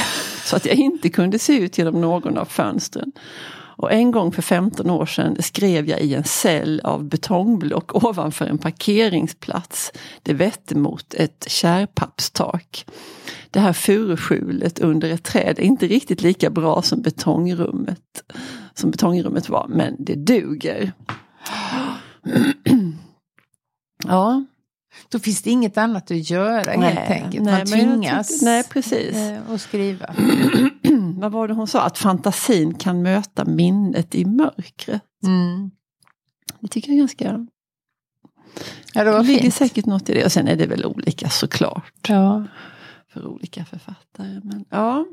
så 0.45 0.55
att 0.55 0.65
jag 0.65 0.75
inte 0.75 1.09
kunde 1.09 1.39
se 1.39 1.57
ut 1.57 1.77
genom 1.77 2.01
någon 2.01 2.37
av 2.37 2.45
fönstren. 2.45 3.11
Och 3.83 3.91
en 3.91 4.11
gång 4.11 4.31
för 4.31 4.41
15 4.41 4.89
år 4.89 5.05
sedan 5.05 5.35
skrev 5.39 5.89
jag 5.89 5.99
i 6.01 6.13
en 6.15 6.23
cell 6.23 6.81
av 6.83 7.03
betongblock 7.03 8.03
ovanför 8.03 8.45
en 8.45 8.57
parkeringsplats. 8.57 9.91
Det 10.23 10.33
vette 10.33 10.75
mot 10.75 11.13
ett 11.13 11.45
kärpappstak. 11.47 12.85
Det 13.51 13.59
här 13.59 13.73
furuskjulet 13.73 14.79
under 14.79 15.09
ett 15.09 15.23
träd 15.23 15.59
är 15.59 15.63
inte 15.63 15.87
riktigt 15.87 16.21
lika 16.21 16.49
bra 16.49 16.81
som 16.81 17.01
betongrummet, 17.01 17.99
som 18.73 18.91
betongrummet 18.91 19.49
var, 19.49 19.67
men 19.69 19.95
det 19.99 20.15
duger. 20.15 20.91
Ja, 24.07 24.45
Då 25.09 25.19
finns 25.19 25.41
det 25.41 25.49
inget 25.49 25.77
annat 25.77 26.11
att 26.11 26.29
göra 26.29 26.71
helt 26.71 27.09
enkelt. 27.11 27.43
Man 27.45 27.65
tvingas 27.65 28.27
tycker- 28.27 28.45
nej, 28.45 28.63
precis. 28.69 29.15
eh, 29.15 29.39
att 29.51 29.61
skriva. 29.61 30.15
Vad 31.23 31.31
var 31.31 31.47
det 31.47 31.53
hon 31.53 31.67
sa? 31.67 31.81
Att 31.81 31.97
fantasin 31.97 32.73
kan 32.73 33.01
möta 33.01 33.45
minnet 33.45 34.15
i 34.15 34.25
mörkret. 34.25 35.03
Mm. 35.25 35.71
Det 36.59 36.67
tycker 36.67 36.89
jag 36.89 36.95
är 36.95 36.99
ganska... 36.99 37.47
Ja, 38.93 39.03
det 39.03 39.09
Det 39.09 39.11
var 39.11 39.23
ligger 39.23 39.41
fint. 39.41 39.53
säkert 39.53 39.85
något 39.85 40.09
i 40.09 40.13
det. 40.13 40.25
Och 40.25 40.31
sen 40.31 40.47
är 40.47 40.55
det 40.55 40.65
väl 40.67 40.85
olika 40.85 41.29
såklart. 41.29 41.93
Ja. 42.07 42.43
För 43.07 43.25
olika 43.27 43.65
författare. 43.65 44.41
Men, 44.43 44.65
ja. 44.69 45.05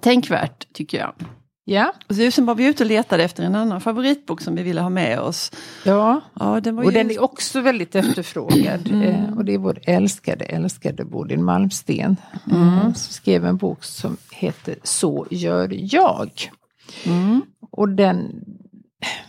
Tänkvärt 0.00 0.72
tycker 0.72 0.98
jag. 0.98 1.14
Ja. 1.64 1.94
Och 2.08 2.14
sen 2.32 2.46
var 2.46 2.54
vi 2.54 2.66
ute 2.66 2.82
och 2.82 2.88
letade 2.88 3.24
efter 3.24 3.42
en 3.42 3.54
annan 3.54 3.80
favoritbok 3.80 4.40
som 4.40 4.54
vi 4.54 4.62
ville 4.62 4.80
ha 4.80 4.88
med 4.88 5.20
oss. 5.20 5.52
ja. 5.84 6.20
Ja, 6.40 6.60
den 6.60 6.76
var 6.76 6.84
Och 6.84 6.92
ju... 6.92 6.98
den 6.98 7.10
är 7.10 7.22
också 7.22 7.60
väldigt 7.60 7.94
efterfrågad. 7.94 8.88
Mm. 8.90 9.02
Eh, 9.02 9.36
och 9.38 9.44
det 9.44 9.54
är 9.54 9.58
vår 9.58 9.78
älskade, 9.82 10.44
älskade 10.44 11.04
Bodil 11.04 11.38
Malmsten. 11.38 12.16
Mm. 12.50 12.68
Eh, 12.68 12.82
som 12.82 13.12
skrev 13.12 13.44
en 13.44 13.56
bok 13.56 13.84
som 13.84 14.16
heter 14.30 14.76
Så 14.82 15.26
gör 15.30 15.94
jag. 15.94 16.50
Mm. 17.04 17.42
Och 17.70 17.88
den, 17.88 18.44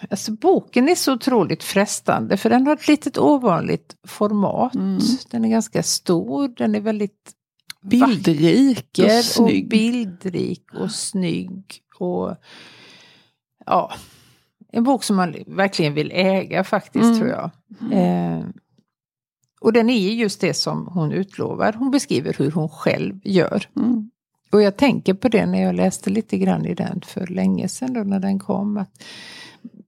alltså 0.09 0.31
boken 0.31 0.89
är 0.89 0.95
så 0.95 1.13
otroligt 1.13 1.63
frestande 1.63 2.37
för 2.37 2.49
den 2.49 2.67
har 2.67 2.73
ett 2.73 2.87
litet 2.87 3.17
ovanligt 3.17 3.95
format. 4.07 4.75
Mm. 4.75 4.99
Den 5.31 5.45
är 5.45 5.49
ganska 5.49 5.83
stor, 5.83 6.47
den 6.47 6.75
är 6.75 6.81
väldigt 6.81 7.31
Bildrik 7.83 8.77
och 8.97 9.03
vacker 9.03 9.17
och 9.19 9.23
snygg. 9.25 9.69
bildrik 9.69 10.73
och 10.73 10.91
snygg. 10.91 11.63
Och 11.99 12.35
ja, 13.65 13.91
en 14.71 14.83
bok 14.83 15.03
som 15.03 15.15
man 15.15 15.35
verkligen 15.47 15.93
vill 15.93 16.11
äga 16.11 16.63
faktiskt 16.63 17.03
Mm. 17.05 17.17
tror 17.19 17.29
jag. 17.29 17.49
Eh, 17.93 18.45
och 19.61 19.73
den 19.73 19.89
är 19.89 20.13
just 20.13 20.41
det 20.41 20.53
som 20.53 20.87
hon 20.87 21.11
utlovar. 21.11 21.73
Hon 21.73 21.91
beskriver 21.91 22.33
hur 22.37 22.51
hon 22.51 22.69
själv 22.69 23.19
gör. 23.23 23.67
Mm. 23.75 24.09
Och 24.51 24.61
jag 24.61 24.77
tänker 24.77 25.13
på 25.13 25.29
det 25.29 25.45
när 25.45 25.61
jag 25.61 25.75
läste 25.75 26.09
lite 26.09 26.37
grann 26.37 26.65
i 26.65 26.73
den 26.73 27.01
för 27.05 27.27
länge 27.27 27.67
sedan 27.67 27.93
då 27.93 28.03
när 28.03 28.19
den 28.19 28.39
kom. 28.39 28.77
Att 28.77 29.03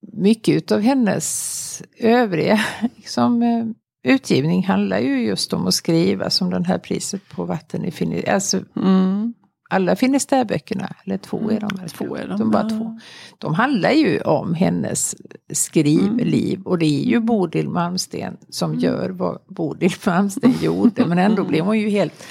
mycket 0.01 0.55
utav 0.55 0.81
hennes 0.81 1.81
övriga 1.97 2.59
liksom, 2.95 3.41
eh, 3.43 3.65
utgivning 4.05 4.65
handlar 4.65 4.99
ju 4.99 5.25
just 5.27 5.53
om 5.53 5.67
att 5.67 5.73
skriva 5.73 6.29
som 6.29 6.49
den 6.49 6.65
här 6.65 6.77
priset 6.77 7.21
på 7.29 7.43
vatten 7.45 7.85
i 7.85 7.91
Finisterre. 7.91 8.33
Alltså 8.33 8.59
Mm. 8.75 9.33
alla 9.69 9.95
Finisterreböckerna, 9.95 10.95
eller 11.05 11.17
två 11.17 11.51
är 11.51 11.59
de 11.59 11.69
väl? 11.79 11.89
Två 11.89 12.15
är 12.15 12.27
de, 12.27 12.39
de 12.39 12.51
bara 12.51 12.69
två. 12.69 12.99
De 13.37 13.53
handlar 13.53 13.91
ju 13.91 14.21
om 14.21 14.53
hennes 14.53 15.15
skrivliv 15.53 16.61
och 16.61 16.77
det 16.77 16.85
är 16.85 17.05
ju 17.05 17.19
Bodil 17.19 17.69
Malmsten 17.69 18.37
som 18.49 18.75
gör 18.79 19.09
vad 19.09 19.37
Bodil 19.47 19.91
Malmsten 20.05 20.53
gjorde. 20.61 21.05
Men 21.05 21.19
ändå 21.19 21.43
blev 21.43 21.65
hon 21.65 21.79
ju 21.79 21.89
helt 21.89 22.23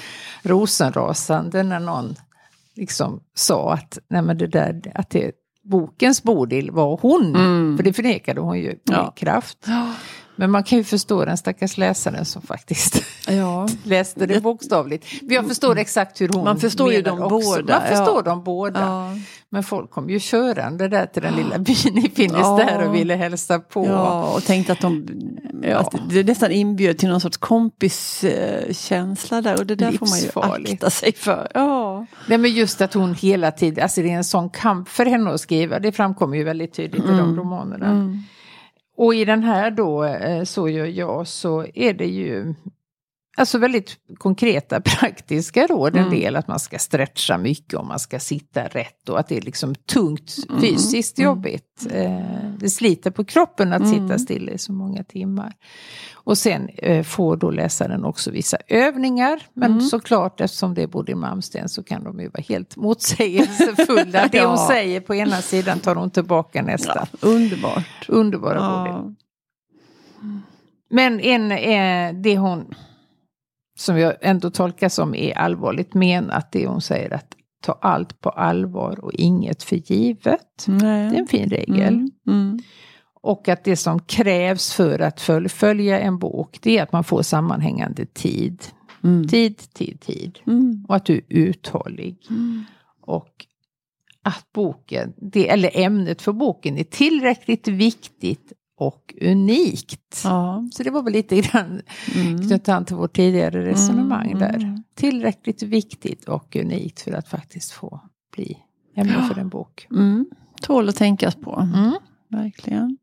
rosenrasande 0.43 1.63
när 1.63 1.79
någon 1.79 2.15
liksom 2.75 3.19
sa 3.33 3.73
att, 3.73 3.99
nej 4.09 4.21
men 4.21 4.37
det 4.37 4.47
där, 4.47 4.81
att 4.95 5.09
det, 5.09 5.31
bokens 5.63 6.23
Bodil 6.23 6.71
var 6.71 6.99
hon. 7.01 7.35
Mm. 7.35 7.77
För 7.77 7.83
det 7.83 7.93
förnekade 7.93 8.41
hon 8.41 8.59
ju 8.59 8.65
med 8.67 8.79
Ja. 8.83 9.11
kraft. 9.15 9.65
Men 10.35 10.51
man 10.51 10.63
kan 10.63 10.77
ju 10.77 10.83
förstå 10.83 11.25
den 11.25 11.37
stackars 11.37 11.77
läsaren 11.77 12.25
som 12.25 12.41
faktiskt 12.41 13.03
Ja. 13.27 13.67
läste 13.83 14.25
det 14.25 14.43
bokstavligt. 14.43 15.05
Jag 15.21 15.47
förstår 15.47 15.77
exakt 15.77 16.21
hur 16.21 16.29
hon 16.29 16.43
Man 16.43 16.59
förstår 16.59 16.93
ju 16.93 17.01
dem 17.01 17.21
också. 17.21 17.29
båda, 17.29 17.79
Man 17.79 17.87
förstår 17.89 18.15
ja. 18.15 18.21
dem 18.21 18.43
båda. 18.43 18.79
Ja. 18.79 19.11
Men 19.49 19.63
folk 19.63 19.91
kom 19.91 20.09
ju 20.09 20.19
körande 20.21 20.87
där 20.87 21.05
till 21.05 21.21
den 21.21 21.35
lilla 21.35 21.57
byn 21.57 21.97
i 21.97 22.11
Finisterre 22.15 22.77
Ja. 22.81 22.87
och 22.87 22.95
ville 22.95 23.15
hälsa 23.15 23.59
på. 23.59 23.85
Ja, 23.85 24.33
och 24.35 24.43
tänkte 24.43 24.71
att 24.73 24.81
de 24.81 25.07
att 25.75 25.95
det 26.09 26.23
nästan 26.23 26.51
inbjöd 26.51 26.97
till 26.97 27.09
någon 27.09 27.21
sorts 27.21 27.37
kompiskänsla 27.37 29.41
där 29.41 29.59
och 29.59 29.65
det 29.65 29.75
där 29.75 29.91
får 29.91 30.07
man 30.09 30.19
ju 30.19 30.29
akta 30.71 30.89
sig 30.89 31.13
för. 31.13 31.51
Ja. 31.53 32.05
Nej, 32.27 32.37
men 32.37 32.51
just 32.53 32.81
att 32.81 32.93
hon 32.93 33.13
hela 33.13 33.51
tiden, 33.51 33.83
alltså 33.83 34.01
det 34.01 34.11
är 34.11 34.15
en 34.17 34.23
sån 34.23 34.49
kamp 34.49 34.89
för 34.89 35.05
henne 35.05 35.31
att 35.33 35.41
skriva, 35.41 35.79
det 35.79 35.91
framkommer 35.91 36.37
ju 36.37 36.43
väldigt 36.43 36.73
tydligt 36.73 37.03
i 37.05 37.07
de 37.07 37.37
romanerna. 37.37 37.85
Mm. 37.85 38.19
Och 38.95 39.15
i 39.15 39.25
den 39.25 39.43
här 39.43 39.71
då, 39.71 40.03
eh, 40.03 40.43
Så 40.43 40.69
gör 40.69 40.85
jag, 40.85 41.27
så 41.27 41.65
är 41.73 41.93
det 41.93 42.07
ju 42.07 42.53
alltså 43.35 43.57
väldigt 43.57 43.97
konkreta 44.17 44.81
praktiska 44.99 45.67
råd. 45.67 45.95
En 45.95 45.99
Mm. 46.05 46.19
del 46.19 46.35
att 46.35 46.47
man 46.47 46.59
ska 46.59 46.79
stretcha 46.79 47.37
mycket 47.37 47.73
och 47.73 47.85
man 47.85 47.99
ska 47.99 48.19
sitta 48.19 48.63
rätt 48.67 49.09
och 49.09 49.19
att 49.19 49.27
det 49.27 49.37
är 49.37 49.41
liksom 49.41 49.75
tungt 49.75 50.35
Mm. 50.49 50.61
fysiskt 50.61 51.19
jobbigt. 51.19 51.87
Eh, 51.91 52.19
Det 52.59 52.69
sliter 52.69 53.11
på 53.11 53.25
kroppen 53.25 53.73
att 53.73 53.81
Mm. 53.81 53.91
sitta 53.93 54.19
still 54.19 54.49
i 54.49 54.57
så 54.57 54.73
många 54.73 55.03
timmar. 55.03 55.53
Och 56.13 56.37
sen 56.37 56.69
eh, 56.77 57.03
får 57.03 57.37
då 57.37 57.51
läsaren 57.51 58.05
också 58.05 58.31
vissa 58.31 58.57
övningar. 58.67 59.39
Men 59.53 59.71
Mm. 59.71 59.81
såklart 59.81 60.41
eftersom 60.41 60.73
det 60.73 60.83
är 60.83 60.87
Bodil 60.87 61.15
Malmsten 61.15 61.69
så 61.69 61.83
kan 61.83 62.03
de 62.03 62.19
ju 62.19 62.29
vara 62.29 62.43
helt 62.49 62.75
motsägelsefulla. 62.75 64.27
Det 64.31 64.45
hon 64.45 64.57
säger 64.57 64.99
på 65.01 65.15
ena 65.15 65.41
sidan 65.41 65.79
tar 65.79 65.95
hon 65.95 66.09
tillbaka 66.11 66.61
nästa. 66.61 67.07
Ja, 67.11 67.27
underbart. 67.27 68.05
Underbara 68.09 68.59
Bodil. 68.59 68.93
Ja. 68.93 69.11
Men 70.89 71.19
en, 71.19 71.51
eh, 71.51 72.21
det 72.21 72.37
hon, 72.37 72.73
som 73.77 73.97
jag 73.97 74.15
ändå 74.21 74.49
tolkar 74.49 74.89
som 74.89 75.15
är 75.15 75.37
allvarligt 75.37 75.93
menat, 75.93 76.51
det 76.51 76.67
hon 76.67 76.81
säger 76.81 77.13
att 77.13 77.35
ta 77.61 77.77
allt 77.81 78.21
på 78.21 78.29
allvar 78.29 78.99
och 79.05 79.13
inget 79.13 79.63
för 79.63 79.75
givet. 79.75 80.65
Nej. 80.67 81.09
Det 81.09 81.15
är 81.15 81.19
en 81.19 81.27
fin 81.27 81.49
regel. 81.49 81.93
Mm. 81.93 82.11
Mm. 82.27 82.59
Och 83.21 83.49
att 83.49 83.63
det 83.63 83.75
som 83.75 83.99
krävs 83.99 84.73
för 84.73 84.99
att 84.99 85.21
fullfölja 85.21 85.99
en 85.99 86.19
bok, 86.19 86.59
det 86.61 86.77
är 86.77 86.83
att 86.83 86.91
man 86.91 87.03
får 87.03 87.21
sammanhängande 87.21 88.05
tid. 88.05 88.63
Mm. 89.03 89.27
Tid, 89.27 89.57
tid, 89.73 90.01
tid. 90.01 90.39
Mm. 90.47 90.85
Och 90.87 90.95
att 90.95 91.05
du 91.05 91.13
är 91.13 91.23
uthållig. 91.27 92.17
Mm. 92.29 92.63
Och 93.01 93.45
att 94.23 94.45
boken, 94.53 95.13
det, 95.17 95.49
eller 95.49 95.71
ämnet 95.73 96.21
för 96.21 96.33
boken 96.33 96.77
är 96.77 96.83
tillräckligt 96.83 97.67
viktigt 97.67 98.53
och 98.77 99.15
unikt. 99.21 100.21
Ja. 100.23 100.67
Så 100.71 100.83
det 100.83 100.89
var 100.89 101.01
väl 101.01 101.13
lite 101.13 101.41
grann 101.41 101.81
Mm. 102.15 102.47
knyta 102.47 102.75
an 102.75 102.85
till 102.85 102.95
vårt 102.95 103.15
tidigare 103.15 103.65
resonemang 103.65 104.31
Mm, 104.31 104.39
där. 104.39 104.83
Tillräckligt 104.95 105.63
viktigt 105.63 106.25
och 106.29 106.55
unikt 106.55 107.01
för 107.01 107.11
att 107.11 107.27
faktiskt 107.27 107.71
få 107.71 108.01
bli 108.35 108.57
ämne 108.95 109.29
för 109.33 109.39
en 109.41 109.49
bok. 109.49 109.87
Mm. 109.91 110.25
Tål 110.61 110.89
att 110.89 110.95
tänkas 110.95 111.35
på. 111.35 111.59
Mm. 111.75 111.93
Verkligen. 112.29 112.97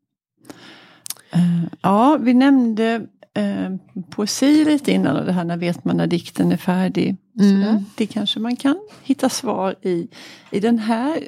Eh, 1.31 1.63
ja, 1.81 2.17
vi 2.21 2.33
nämnde 2.33 3.07
eh, 3.33 3.75
poesi 4.09 4.65
lite 4.65 4.91
innan 4.91 5.17
och 5.17 5.25
det 5.25 5.31
här 5.31 5.43
när 5.43 5.57
vet 5.57 5.85
man 5.85 5.97
när 5.97 6.07
dikten 6.07 6.51
är 6.51 6.57
färdig. 6.57 7.15
Mm. 7.39 7.85
Det 7.97 8.07
kanske 8.07 8.39
man 8.39 8.55
kan 8.55 8.77
hitta 9.03 9.29
svar 9.29 9.75
i, 9.81 10.07
i 10.51 10.59
den 10.59 10.79
här 10.79 11.27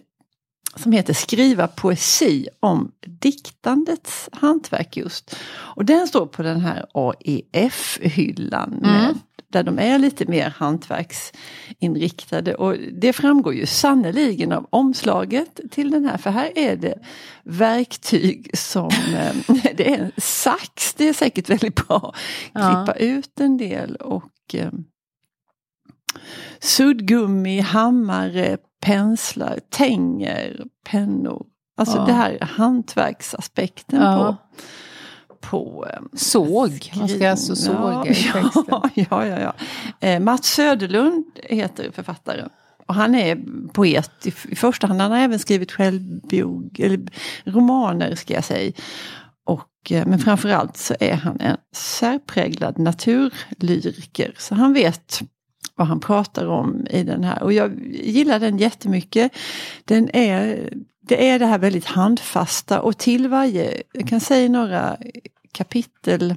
som 0.76 0.92
heter 0.92 1.14
Skriva 1.14 1.68
poesi 1.68 2.48
om 2.60 2.92
diktandets 3.08 4.30
hantverk 4.32 4.98
just. 4.98 5.36
Och 5.52 5.86
den 5.86 6.08
står 6.08 6.26
på 6.26 6.44
den 6.44 6.60
här 6.62 6.86
AEF-hyllan 6.94 8.80
Mm. 8.84 9.20
där 9.48 9.64
de 9.64 9.80
är 9.80 10.00
lite 10.00 10.26
mer 10.26 10.50
hantverksinriktade. 10.58 12.56
Och 12.56 12.76
det 13.02 13.14
framgår 13.14 13.54
ju 13.54 13.66
sannoliken 13.66 14.52
av 14.52 14.68
omslaget 14.70 15.60
till 15.72 15.92
den 15.92 16.06
här 16.06 16.18
för 16.18 16.30
här 16.30 16.52
är 16.56 16.76
det 16.76 17.00
verktyg 17.44 18.50
som, 18.58 18.92
eh, 19.16 19.56
det 19.76 19.94
är 19.94 19.98
en 20.00 20.12
sax, 20.18 20.94
det 20.94 21.08
är 21.08 21.14
säkert 21.14 21.50
väldigt 21.50 21.88
bra. 21.88 22.14
Ja. 22.54 22.86
Klippa 22.86 23.00
ut 23.00 23.40
en 23.40 23.58
del 23.58 23.96
och 23.96 24.32
eh, 24.54 24.72
suddgummi, 26.60 27.60
hammare, 27.60 28.58
penslar, 28.86 29.60
tänger, 29.70 30.64
pennor. 30.90 31.46
Alltså 31.78 31.98
Ja. 31.98 32.06
det 32.06 32.14
här 32.14 32.32
är 32.42 32.46
hantverksaspekten 32.46 34.02
Ja. 34.02 34.38
på, 35.42 35.48
på 35.50 35.88
eh, 35.90 36.00
Såg, 36.14 36.92
man 36.96 37.08
ska 37.10 37.30
alltså 37.32 37.56
såga 37.56 38.04
i 38.06 38.16
texten. 38.34 38.64
Ja, 38.96 39.26
ja. 39.26 39.40
ja. 39.40 39.54
Eh, 40.00 40.20
Mats 40.20 40.48
Söderlund 40.48 41.26
heter 41.44 41.92
författaren. 41.92 42.50
Och 42.88 42.96
han 42.96 43.16
är 43.16 43.38
poet 43.74 44.12
i, 44.26 44.34
i 44.50 44.56
första 44.56 44.88
hand. 44.88 45.02
Han 45.02 45.12
har 45.12 45.18
även 45.20 45.40
skrivit 45.40 45.72
självbiog, 45.72 46.80
eller 46.80 47.00
romaner 47.46 48.16
ska 48.16 48.34
jag 48.34 48.44
säga. 48.44 48.72
Och, 49.46 49.92
eh, 49.92 50.06
men 50.08 50.20
framförallt 50.20 50.78
så 50.78 50.96
är 51.00 51.14
han 51.16 51.40
en 51.40 51.58
särpräglad 51.76 52.78
naturlyriker. 52.80 54.34
Så 54.38 54.56
han 54.56 54.74
vet 54.74 55.22
vad 55.76 55.88
han 55.88 56.00
pratar 56.00 56.46
om 56.48 56.88
i 56.90 57.04
den 57.04 57.24
här. 57.24 57.44
Och 57.44 57.54
jag 57.54 57.88
gillar 57.88 58.40
den 58.40 58.58
jättemycket. 58.58 59.32
Den 59.86 60.10
är, 60.16 60.70
det 61.02 61.30
är 61.30 61.40
det 61.40 61.46
här 61.46 61.60
väldigt 61.60 61.86
handfasta 61.86 62.82
och 62.82 62.98
till 62.98 63.28
varje, 63.28 63.82
jag 63.94 64.08
kan 64.08 64.20
säga 64.20 64.50
några 64.50 64.98
kapitel, 65.52 66.36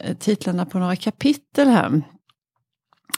eh, 0.00 0.16
titlarna 0.16 0.66
på 0.66 0.78
några 0.78 0.96
kapitel 0.96 1.68
här. 1.68 2.02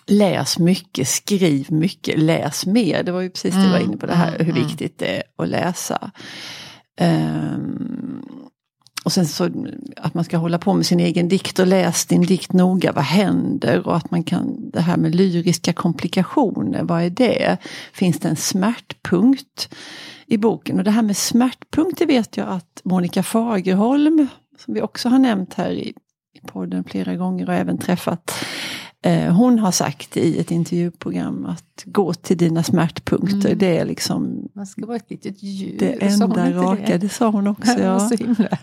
Läs 0.07 0.59
mycket, 0.59 1.09
skriv 1.09 1.73
mycket, 1.73 2.19
läs 2.19 2.67
mer. 2.67 3.03
Det 3.03 3.13
var 3.13 3.21
ju 3.21 3.31
precis 3.31 3.55
det 3.55 3.61
jag 3.61 3.71
var 3.71 3.77
Mm, 3.77 3.89
inne 3.89 3.97
på 3.97 4.07
det 4.07 4.15
här, 4.15 4.35
mm, 4.35 4.47
hur 4.47 4.57
mm. 4.57 4.69
viktigt 4.69 4.99
det 4.99 5.17
är 5.17 5.23
att 5.37 5.49
läsa. 5.49 6.11
Ehm, 6.97 8.23
och 9.05 9.13
sen 9.13 9.27
så 9.27 9.51
att 9.97 10.15
man 10.15 10.25
ska 10.25 10.37
hålla 10.37 10.59
på 10.59 10.75
med 10.75 10.87
sin 10.87 11.01
egen 11.01 11.29
dikt 11.29 11.59
och 11.59 11.67
läs 11.67 12.07
din 12.07 12.23
dikt 12.23 12.53
noga, 12.53 12.93
vad 12.93 13.05
händer? 13.05 13.87
Och 13.87 13.97
att 13.97 14.11
man 14.11 14.25
kan, 14.25 14.71
det 14.71 14.81
här 14.81 14.97
med 14.97 15.15
lyriska 15.15 15.73
komplikationer, 15.73 16.83
vad 16.83 17.03
är 17.03 17.11
det? 17.11 17.57
Finns 17.93 18.19
det 18.19 18.29
en 18.29 18.37
smärtpunkt 18.37 19.75
i 20.27 20.37
boken? 20.37 20.79
Och 20.79 20.85
det 20.85 20.91
här 20.91 21.03
med 21.03 21.17
smärtpunkter 21.17 22.07
vet 22.07 22.37
jag 22.37 22.49
att 22.49 22.81
Monica 22.85 23.23
Fagerholm, 23.23 24.27
som 24.59 24.75
vi 24.75 24.83
också 24.83 25.09
har 25.09 25.19
nämnt 25.19 25.55
här 25.55 25.71
i, 25.71 25.95
i 26.35 26.41
podden 26.47 26.85
flera 26.85 27.17
gånger 27.17 27.49
och 27.49 27.55
även 27.55 27.79
träffat, 27.79 28.31
eh, 28.31 28.82
hon 29.37 29.59
har 29.59 29.71
sagt 29.71 30.17
i 30.17 30.39
ett 30.39 30.51
intervjuprogram 30.51 31.47
att 31.47 31.83
gå 31.85 32.15
till 32.15 32.37
dina 32.37 32.63
smärtpunkter, 32.63 33.47
Mm. 33.49 33.59
det 33.59 33.79
är 33.79 33.85
liksom 33.85 34.49
Man 34.55 34.67
ska 34.67 34.87
vara 34.87 34.97
ett 34.97 35.11
litet 35.11 35.43
djur. 35.43 35.77
det 35.79 36.03
enda 36.03 36.53
raka, 36.53 36.99
det 36.99 37.09
sa 37.09 37.31
hon 37.31 37.47
också. 37.47 37.75
Det 37.75 37.83
Ja. 37.83 38.11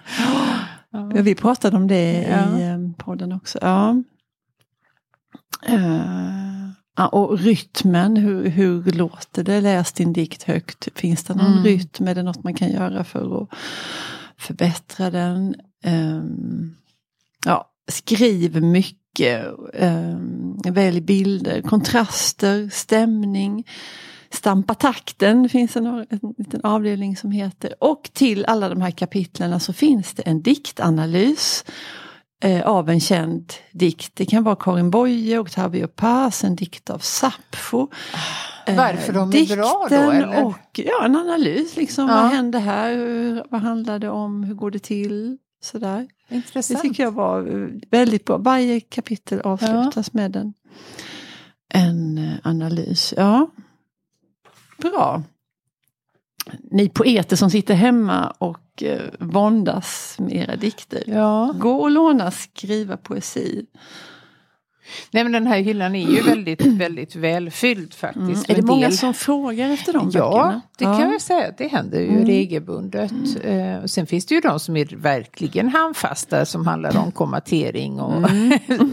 Ja, 0.92 1.22
vi 1.22 1.36
pratade 1.36 1.78
om 1.78 1.88
det 1.88 2.22
Ja. 2.24 2.60
i 2.60 2.64
eh, 2.68 2.78
podden 2.98 3.32
också. 3.32 3.60
Ja. 3.62 4.04
Eh, 5.66 6.70
ja, 6.98 7.08
och 7.08 7.40
rytmen, 7.40 8.18
hur, 8.18 8.48
hur 8.50 8.84
låter 8.92 9.44
det? 9.44 9.62
Läs 9.62 9.92
din 9.94 10.14
dikt 10.14 10.44
högt. 10.44 10.88
Finns 10.96 11.24
det 11.24 11.34
någon 11.36 11.52
Mm. 11.52 11.64
rytm? 11.64 12.08
Är 12.08 12.16
det 12.16 12.24
något 12.24 12.44
man 12.44 12.54
kan 12.54 12.72
göra 12.72 13.04
för 13.04 13.42
att 13.44 13.50
förbättra 14.38 15.12
den? 15.12 15.56
Ehm, 15.84 16.76
ja, 17.46 17.70
skriv 17.88 18.64
mycket. 18.64 18.99
Um, 19.74 20.58
välj 20.74 21.02
bilder, 21.02 21.62
kontraster, 21.62 22.70
stämning. 22.72 23.68
Stampa 24.32 24.76
takten 24.76 25.50
finns 25.50 25.78
en, 25.78 25.86
en 25.88 26.08
liten 26.38 26.62
avdelning 26.64 27.18
som 27.18 27.32
heter. 27.32 27.74
Och 27.80 28.10
till 28.14 28.46
alla 28.46 28.70
de 28.70 28.82
här 28.82 28.92
kapitlen 28.92 29.60
så 29.60 29.74
finns 29.74 30.14
det 30.14 30.22
en 30.24 30.42
diktanalys 30.42 31.66
eh, 32.44 32.62
av 32.68 32.90
en 32.90 33.00
känd 33.00 33.54
dikt. 33.72 34.12
Det 34.16 34.26
kan 34.26 34.44
vara 34.44 34.56
Karin 34.56 34.92
Boye, 34.92 35.40
Octavio 35.40 35.88
Paz, 35.88 36.44
en 36.44 36.56
dikt 36.56 36.90
av 36.90 37.00
Sappho. 37.00 37.88
Eh, 38.68 38.76
Varför 38.78 39.14
de 39.14 39.30
är 39.34 39.56
bra 39.56 39.88
då, 39.90 39.96
dikten 39.96 40.10
eller? 40.10 40.44
Och 40.46 40.60
ja, 40.74 41.06
en 41.06 41.16
analys. 41.16 41.76
Liksom, 41.76 42.08
Ja. 42.08 42.22
Vad 42.22 42.32
hände 42.32 42.60
här? 42.60 42.94
Hur, 42.96 43.44
vad 43.50 43.62
handlar 43.62 44.00
det 44.00 44.10
om? 44.10 44.44
Hur 44.44 44.56
går 44.56 44.72
det 44.72 44.80
till? 44.80 45.38
Sådär. 45.62 46.08
Det 46.28 46.36
Intressant. 46.36 46.82
tycker 46.82 47.04
jag 47.04 47.12
var 47.12 47.48
eh, 47.48 47.68
väldigt 47.90 48.26
bra. 48.26 48.38
Varje 48.38 48.80
kapitel 48.80 49.42
avslutas 49.42 50.14
med 50.14 50.36
en, 50.36 50.54
en 51.74 52.18
eh, 52.18 52.34
analys. 52.44 53.14
Ja, 53.18 53.50
Bra. 54.82 55.24
Ni 56.72 56.90
poeter 56.90 57.36
som 57.36 57.50
sitter 57.50 57.74
hemma 57.74 58.34
och 58.38 58.84
eh, 58.84 59.02
våndas 59.20 60.16
med 60.20 60.36
era 60.36 60.56
dikter. 60.56 61.04
Ja. 61.08 61.56
Gå 61.58 61.76
och 61.76 61.92
låna 61.92 62.32
skriva 62.32 62.98
poesi. 62.98 63.66
Nej 65.12 65.24
men 65.24 65.32
den 65.32 65.48
här 65.48 65.60
hyllan 65.60 65.96
är 65.96 66.08
ju 66.12 66.22
väldigt, 66.22 66.66
väldigt 66.66 67.16
välfylld 67.16 67.94
faktiskt. 67.94 68.26
Mm. 68.26 68.44
Är 68.48 68.56
det 68.56 68.62
många 68.62 68.88
del- 68.88 68.98
som 68.98 69.14
frågar 69.14 69.70
efter 69.70 69.94
de 69.94 70.12
Ja, 70.14 70.30
böckerna? 70.32 70.62
det 70.78 70.84
kan 70.86 71.12
jag 71.12 71.22
säga. 71.22 71.52
Det 71.58 71.68
händer 71.68 72.00
ju 72.00 72.08
Mm. 72.10 72.26
regelbundet. 72.26 73.12
Eh, 73.44 73.78
och 73.84 73.90
sen 73.90 74.08
finns 74.08 74.26
det 74.26 74.36
ju 74.36 74.42
de 74.42 74.60
som 74.60 74.78
är 74.78 74.86
verkligen 74.96 75.70
handfasta 75.70 76.46
som 76.46 76.68
handlar 76.68 76.98
om 76.98 77.12
kommatering 77.12 78.00
och 78.00 78.30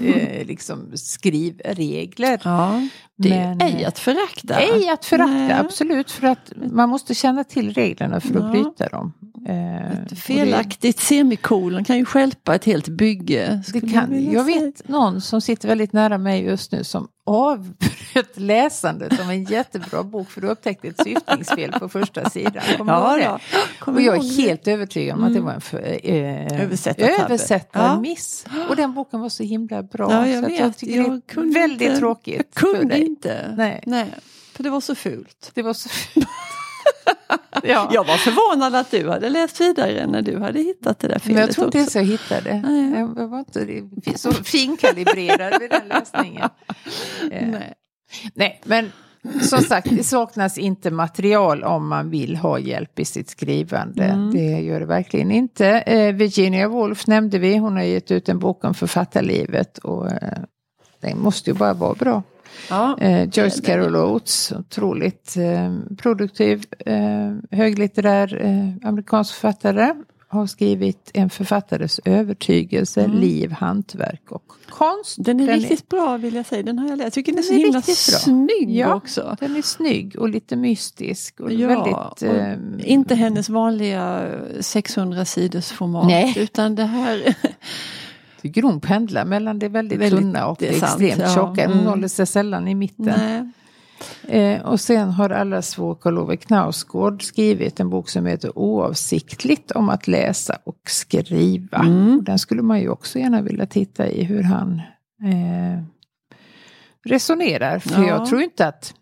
eh, 0.05 0.47
liksom 0.47 0.91
skrivregler. 0.95 2.41
Ja, 2.45 2.89
det 3.19 3.33
är 3.33 3.55
Men, 3.55 3.61
ej 3.63 3.85
att 3.85 3.99
förakta. 3.99 4.55
Ej 4.61 4.89
att 4.89 5.05
förakta, 5.05 5.33
Nej. 5.33 5.53
absolut. 5.53 6.11
För 6.11 6.27
att 6.27 6.53
man 6.57 6.89
måste 6.89 7.15
känna 7.15 7.45
till 7.45 7.73
reglerna 7.75 8.21
för 8.21 8.29
att 8.39 8.45
Ja. 8.45 8.51
bryta 8.51 8.89
dem. 8.89 9.13
Eh, 9.49 9.97
det- 10.09 10.17
Felaktigt 10.17 11.01
semikolon 11.01 11.85
kan 11.85 11.97
ju 11.99 12.05
stjälpa 12.05 12.55
ett 12.55 12.65
helt 12.65 12.89
bygge. 12.89 13.63
Det 13.73 13.81
kan, 13.81 14.31
jag 14.33 14.47
säga. 14.47 14.61
vet 14.67 14.89
någon 14.89 15.21
som 15.21 15.41
sitter 15.41 15.69
väldigt 15.69 15.93
nära 15.93 16.19
mig 16.19 16.45
just 16.45 16.73
nu 16.73 16.85
som 16.85 17.09
avbröt 17.27 18.31
läsandet 18.35 19.21
av 19.21 19.31
en 19.31 19.45
jättebra 19.45 20.03
bok 20.03 20.31
för 20.31 20.41
du 20.41 20.49
upptäckte 20.49 20.89
ett 20.89 21.03
syftningsfel 21.05 21.73
på 21.73 21.89
första 21.89 22.31
sidan. 22.31 22.63
Kommer 22.79 22.93
Ja, 22.93 23.19
ja. 23.19 23.39
Kommer 23.79 23.99
Och 23.99 24.03
jag 24.03 24.17
är 24.17 24.37
helt 24.37 24.69
övertygad 24.69 25.19
om 25.19 25.25
att 25.25 25.35
det 25.35 25.41
var 25.41 25.53
en 25.53 25.61
för, 25.61 25.79
eh, 26.11 26.63
översättarmiss. 27.25 28.47
Och 28.69 28.77
den 28.77 28.95
boken 28.95 29.21
var 29.21 29.29
så 29.29 29.43
himla 29.43 29.83
bra. 29.83 30.13
Ja, 30.13 30.27
jag 30.29 30.45
så 30.45 30.51
vet. 30.51 30.61
jag 30.61 30.77
tycker 30.77 30.97
Jag 30.97 31.21
det 31.27 31.41
är 31.41 31.55
väldigt 31.55 31.81
inte- 31.89 31.99
tråkigt 31.99 32.47
Jag 32.55 32.61
för 32.61 32.79
kunde 32.79 32.99
inte. 33.01 33.55
Nej. 33.57 33.83
Nej, 33.87 34.15
för 34.53 34.63
det 34.63 34.71
var 34.71 34.81
så 34.81 34.95
fult. 34.95 35.51
Det 35.55 35.63
var 35.63 35.75
så 35.75 35.89
ja. 37.69 37.91
Jag 37.93 38.05
var 38.05 38.17
förvånad 38.17 38.75
att 38.75 38.91
du 38.91 39.09
hade 39.09 39.29
läst 39.29 39.61
vidare 39.61 40.07
när 40.07 40.23
du 40.23 40.39
hade 40.39 40.59
hittat 40.59 40.99
det 40.99 41.09
där 41.09 41.19
felet 41.19 41.35
Men 41.35 41.47
jag 41.47 41.51
tror 41.51 41.67
inte 41.67 41.79
ens 41.79 41.97
jag 41.97 42.05
hittade. 42.05 42.63
Nej. 42.65 42.91
Jag 43.01 43.15
jag 43.17 43.29
var 43.29 43.39
inte 43.39 44.19
så 44.19 44.33
finkalibrerad 44.33 45.61
vid 45.61 45.71
den 45.71 45.89
läsningen. 45.89 46.49
Eh, 47.31 47.49
Nej. 47.49 47.75
Nej, 48.35 48.61
men 48.65 48.93
som 49.43 49.63
sagt, 49.63 49.89
det 49.91 50.05
saknas 50.05 50.59
inte 50.59 50.91
material 50.91 51.65
om 51.65 51.89
man 51.89 52.11
vill 52.11 52.37
ha 52.37 52.59
hjälp 52.59 52.99
i 52.99 53.05
sitt 53.05 53.31
skrivande. 53.31 54.05
Mm. 54.05 54.31
Det 54.31 54.61
gör 54.61 54.81
det 54.81 54.87
verkligen 54.87 55.31
inte. 55.31 55.67
Eh, 55.69 56.15
Virginia 56.15 56.69
Woolf 56.69 57.07
nämnde 57.07 57.39
vi, 57.39 57.57
hon 57.57 57.77
har 57.77 57.83
gett 57.83 58.11
ut 58.11 58.29
en 58.29 58.39
bok 58.39 58.65
om 58.65 58.75
författarlivet 58.75 59.79
och 59.79 60.11
eh, 60.11 60.39
den 61.01 61.19
måste 61.19 61.51
ju 61.51 61.57
bara 61.57 61.75
vara 61.75 61.95
bra. 61.95 62.23
Ja. 62.71 62.99
Eh, 63.01 63.29
Joyce 63.33 63.63
Carol 63.63 63.97
Oates, 63.97 64.53
otroligt 64.53 65.37
eh, 65.37 65.77
produktiv, 65.97 66.65
eh, 66.87 66.97
höglitterär 67.51 68.45
eh, 68.45 68.89
amerikansk 68.89 69.35
författare. 69.35 69.95
har 70.29 70.47
skrivit 70.47 71.11
En 71.15 71.31
författares 71.31 72.01
övertygelse, 72.05 73.01
Mm. 73.05 73.17
liv, 73.19 73.51
hantverk 73.53 74.23
och 74.31 74.43
konst. 74.69 75.17
Den 75.19 75.41
är 75.41 75.47
riktigt 75.57 75.89
bra 75.89 76.17
vill 76.17 76.35
jag 76.35 76.47
säga. 76.47 76.63
Den 76.63 76.79
har 76.79 76.89
jag 76.89 76.99
läst. 76.99 77.05
Jag 77.05 77.13
tycker 77.13 77.33
den 77.33 77.39
är 77.39 77.43
så 77.43 77.51
Den 77.53 77.61
är 77.61 77.65
himla 77.65 77.79
riktigt 77.79 78.09
bra. 78.13 78.19
snygg 78.19 78.71
Ja. 78.77 78.95
också. 78.95 79.37
Den 79.41 79.57
är 79.57 79.63
snygg 79.63 80.17
och 80.19 80.29
lite 80.29 80.57
mystisk. 80.57 81.41
Och 81.41 81.53
Ja, 81.53 81.69
väldigt, 81.69 82.23
och 82.23 82.23
ehm, 82.41 82.81
Inte 82.85 83.15
hennes 83.15 83.49
vanliga 83.49 84.29
600 84.61 85.25
sidors 85.25 85.69
format. 85.71 86.07
Nej. 86.07 86.35
Utan 86.37 86.75
det 86.75 86.85
här. 86.85 87.35
tycker 88.47 88.63
hon 88.63 88.81
pendlar 88.81 89.25
mellan 89.25 89.59
det 89.59 89.69
väldigt, 89.69 89.99
Väldigt- 90.01 90.21
tunna 90.21 90.47
och 90.47 90.57
det 90.61 90.73
sant, 90.73 90.83
extremt 91.03 91.21
ja. 91.23 91.35
tjocka. 91.35 91.67
Hon 91.67 91.73
Mm. 91.77 91.87
håller 91.87 92.09
sig 92.09 92.27
sällan 92.27 92.69
i 92.69 92.75
mitten. 92.75 93.53
Eh, 94.29 94.63
och 94.63 94.81
sen 94.81 95.11
har 95.11 95.31
allas 95.31 95.79
vår 95.79 95.95
Karl-Ove 95.95 96.37
Knausgård 96.37 97.23
skrivit 97.23 97.81
en 97.81 97.91
bok 97.91 98.09
som 98.09 98.27
heter 98.27 98.59
Oavsiktligt 98.59 99.71
om 99.71 99.89
att 99.89 100.09
läsa 100.09 100.59
och 100.65 100.81
skriva. 100.89 101.79
Mm. 101.79 102.17
Och 102.19 102.25
den 102.25 102.39
skulle 102.39 102.63
man 102.63 102.81
ju 102.81 102.89
också 102.89 103.19
gärna 103.19 103.43
vilja 103.43 103.67
titta 103.67 104.09
i 104.09 104.25
hur 104.25 104.43
han 104.43 104.81
eh, 105.23 105.83
resonerar. 107.05 107.79
För 107.79 108.03
Ja. 108.03 108.09
jag 108.09 108.27
tror 108.27 108.43
inte 108.43 108.67
att 108.69 108.95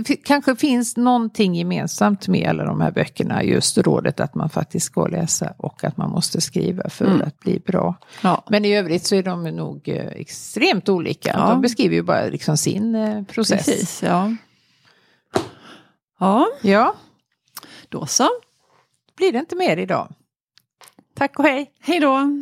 det 0.00 0.16
kanske 0.16 0.56
finns 0.56 0.96
någonting 0.96 1.54
gemensamt 1.54 2.28
med 2.28 2.48
alla 2.48 2.64
de 2.64 2.80
här 2.80 2.90
böckerna. 2.90 3.42
Just 3.44 3.78
rådet 3.78 4.20
att 4.20 4.34
man 4.34 4.50
faktiskt 4.50 4.86
ska 4.86 5.06
läsa 5.06 5.54
och 5.56 5.84
att 5.84 5.96
man 5.96 6.10
måste 6.10 6.40
skriva 6.40 6.88
för 6.90 7.04
Mm. 7.06 7.22
att 7.22 7.38
bli 7.40 7.58
bra. 7.66 7.94
Ja. 8.22 8.44
Men 8.50 8.64
i 8.64 8.76
övrigt 8.76 9.06
så 9.06 9.14
är 9.16 9.22
de 9.22 9.42
nog 9.44 9.88
eh, 9.88 10.06
extremt 10.06 10.88
olika. 10.88 11.30
Ja. 11.38 11.48
De 11.48 11.60
beskriver 11.60 11.94
ju 11.94 12.02
bara 12.02 12.24
liksom 12.26 12.56
sin 12.56 12.94
eh, 12.94 13.22
process. 13.22 13.66
Precis, 13.66 14.02
ja. 14.02 14.34
Ja, 16.20 16.46
Ja, 16.62 16.94
då 17.88 18.06
så. 18.06 18.28
blir 19.16 19.32
det 19.32 19.38
inte 19.38 19.56
mer 19.56 19.76
idag. 19.76 20.14
Tack 21.16 21.38
och 21.38 21.44
hej! 21.44 21.70
Hej 21.80 22.00
då! 22.00 22.40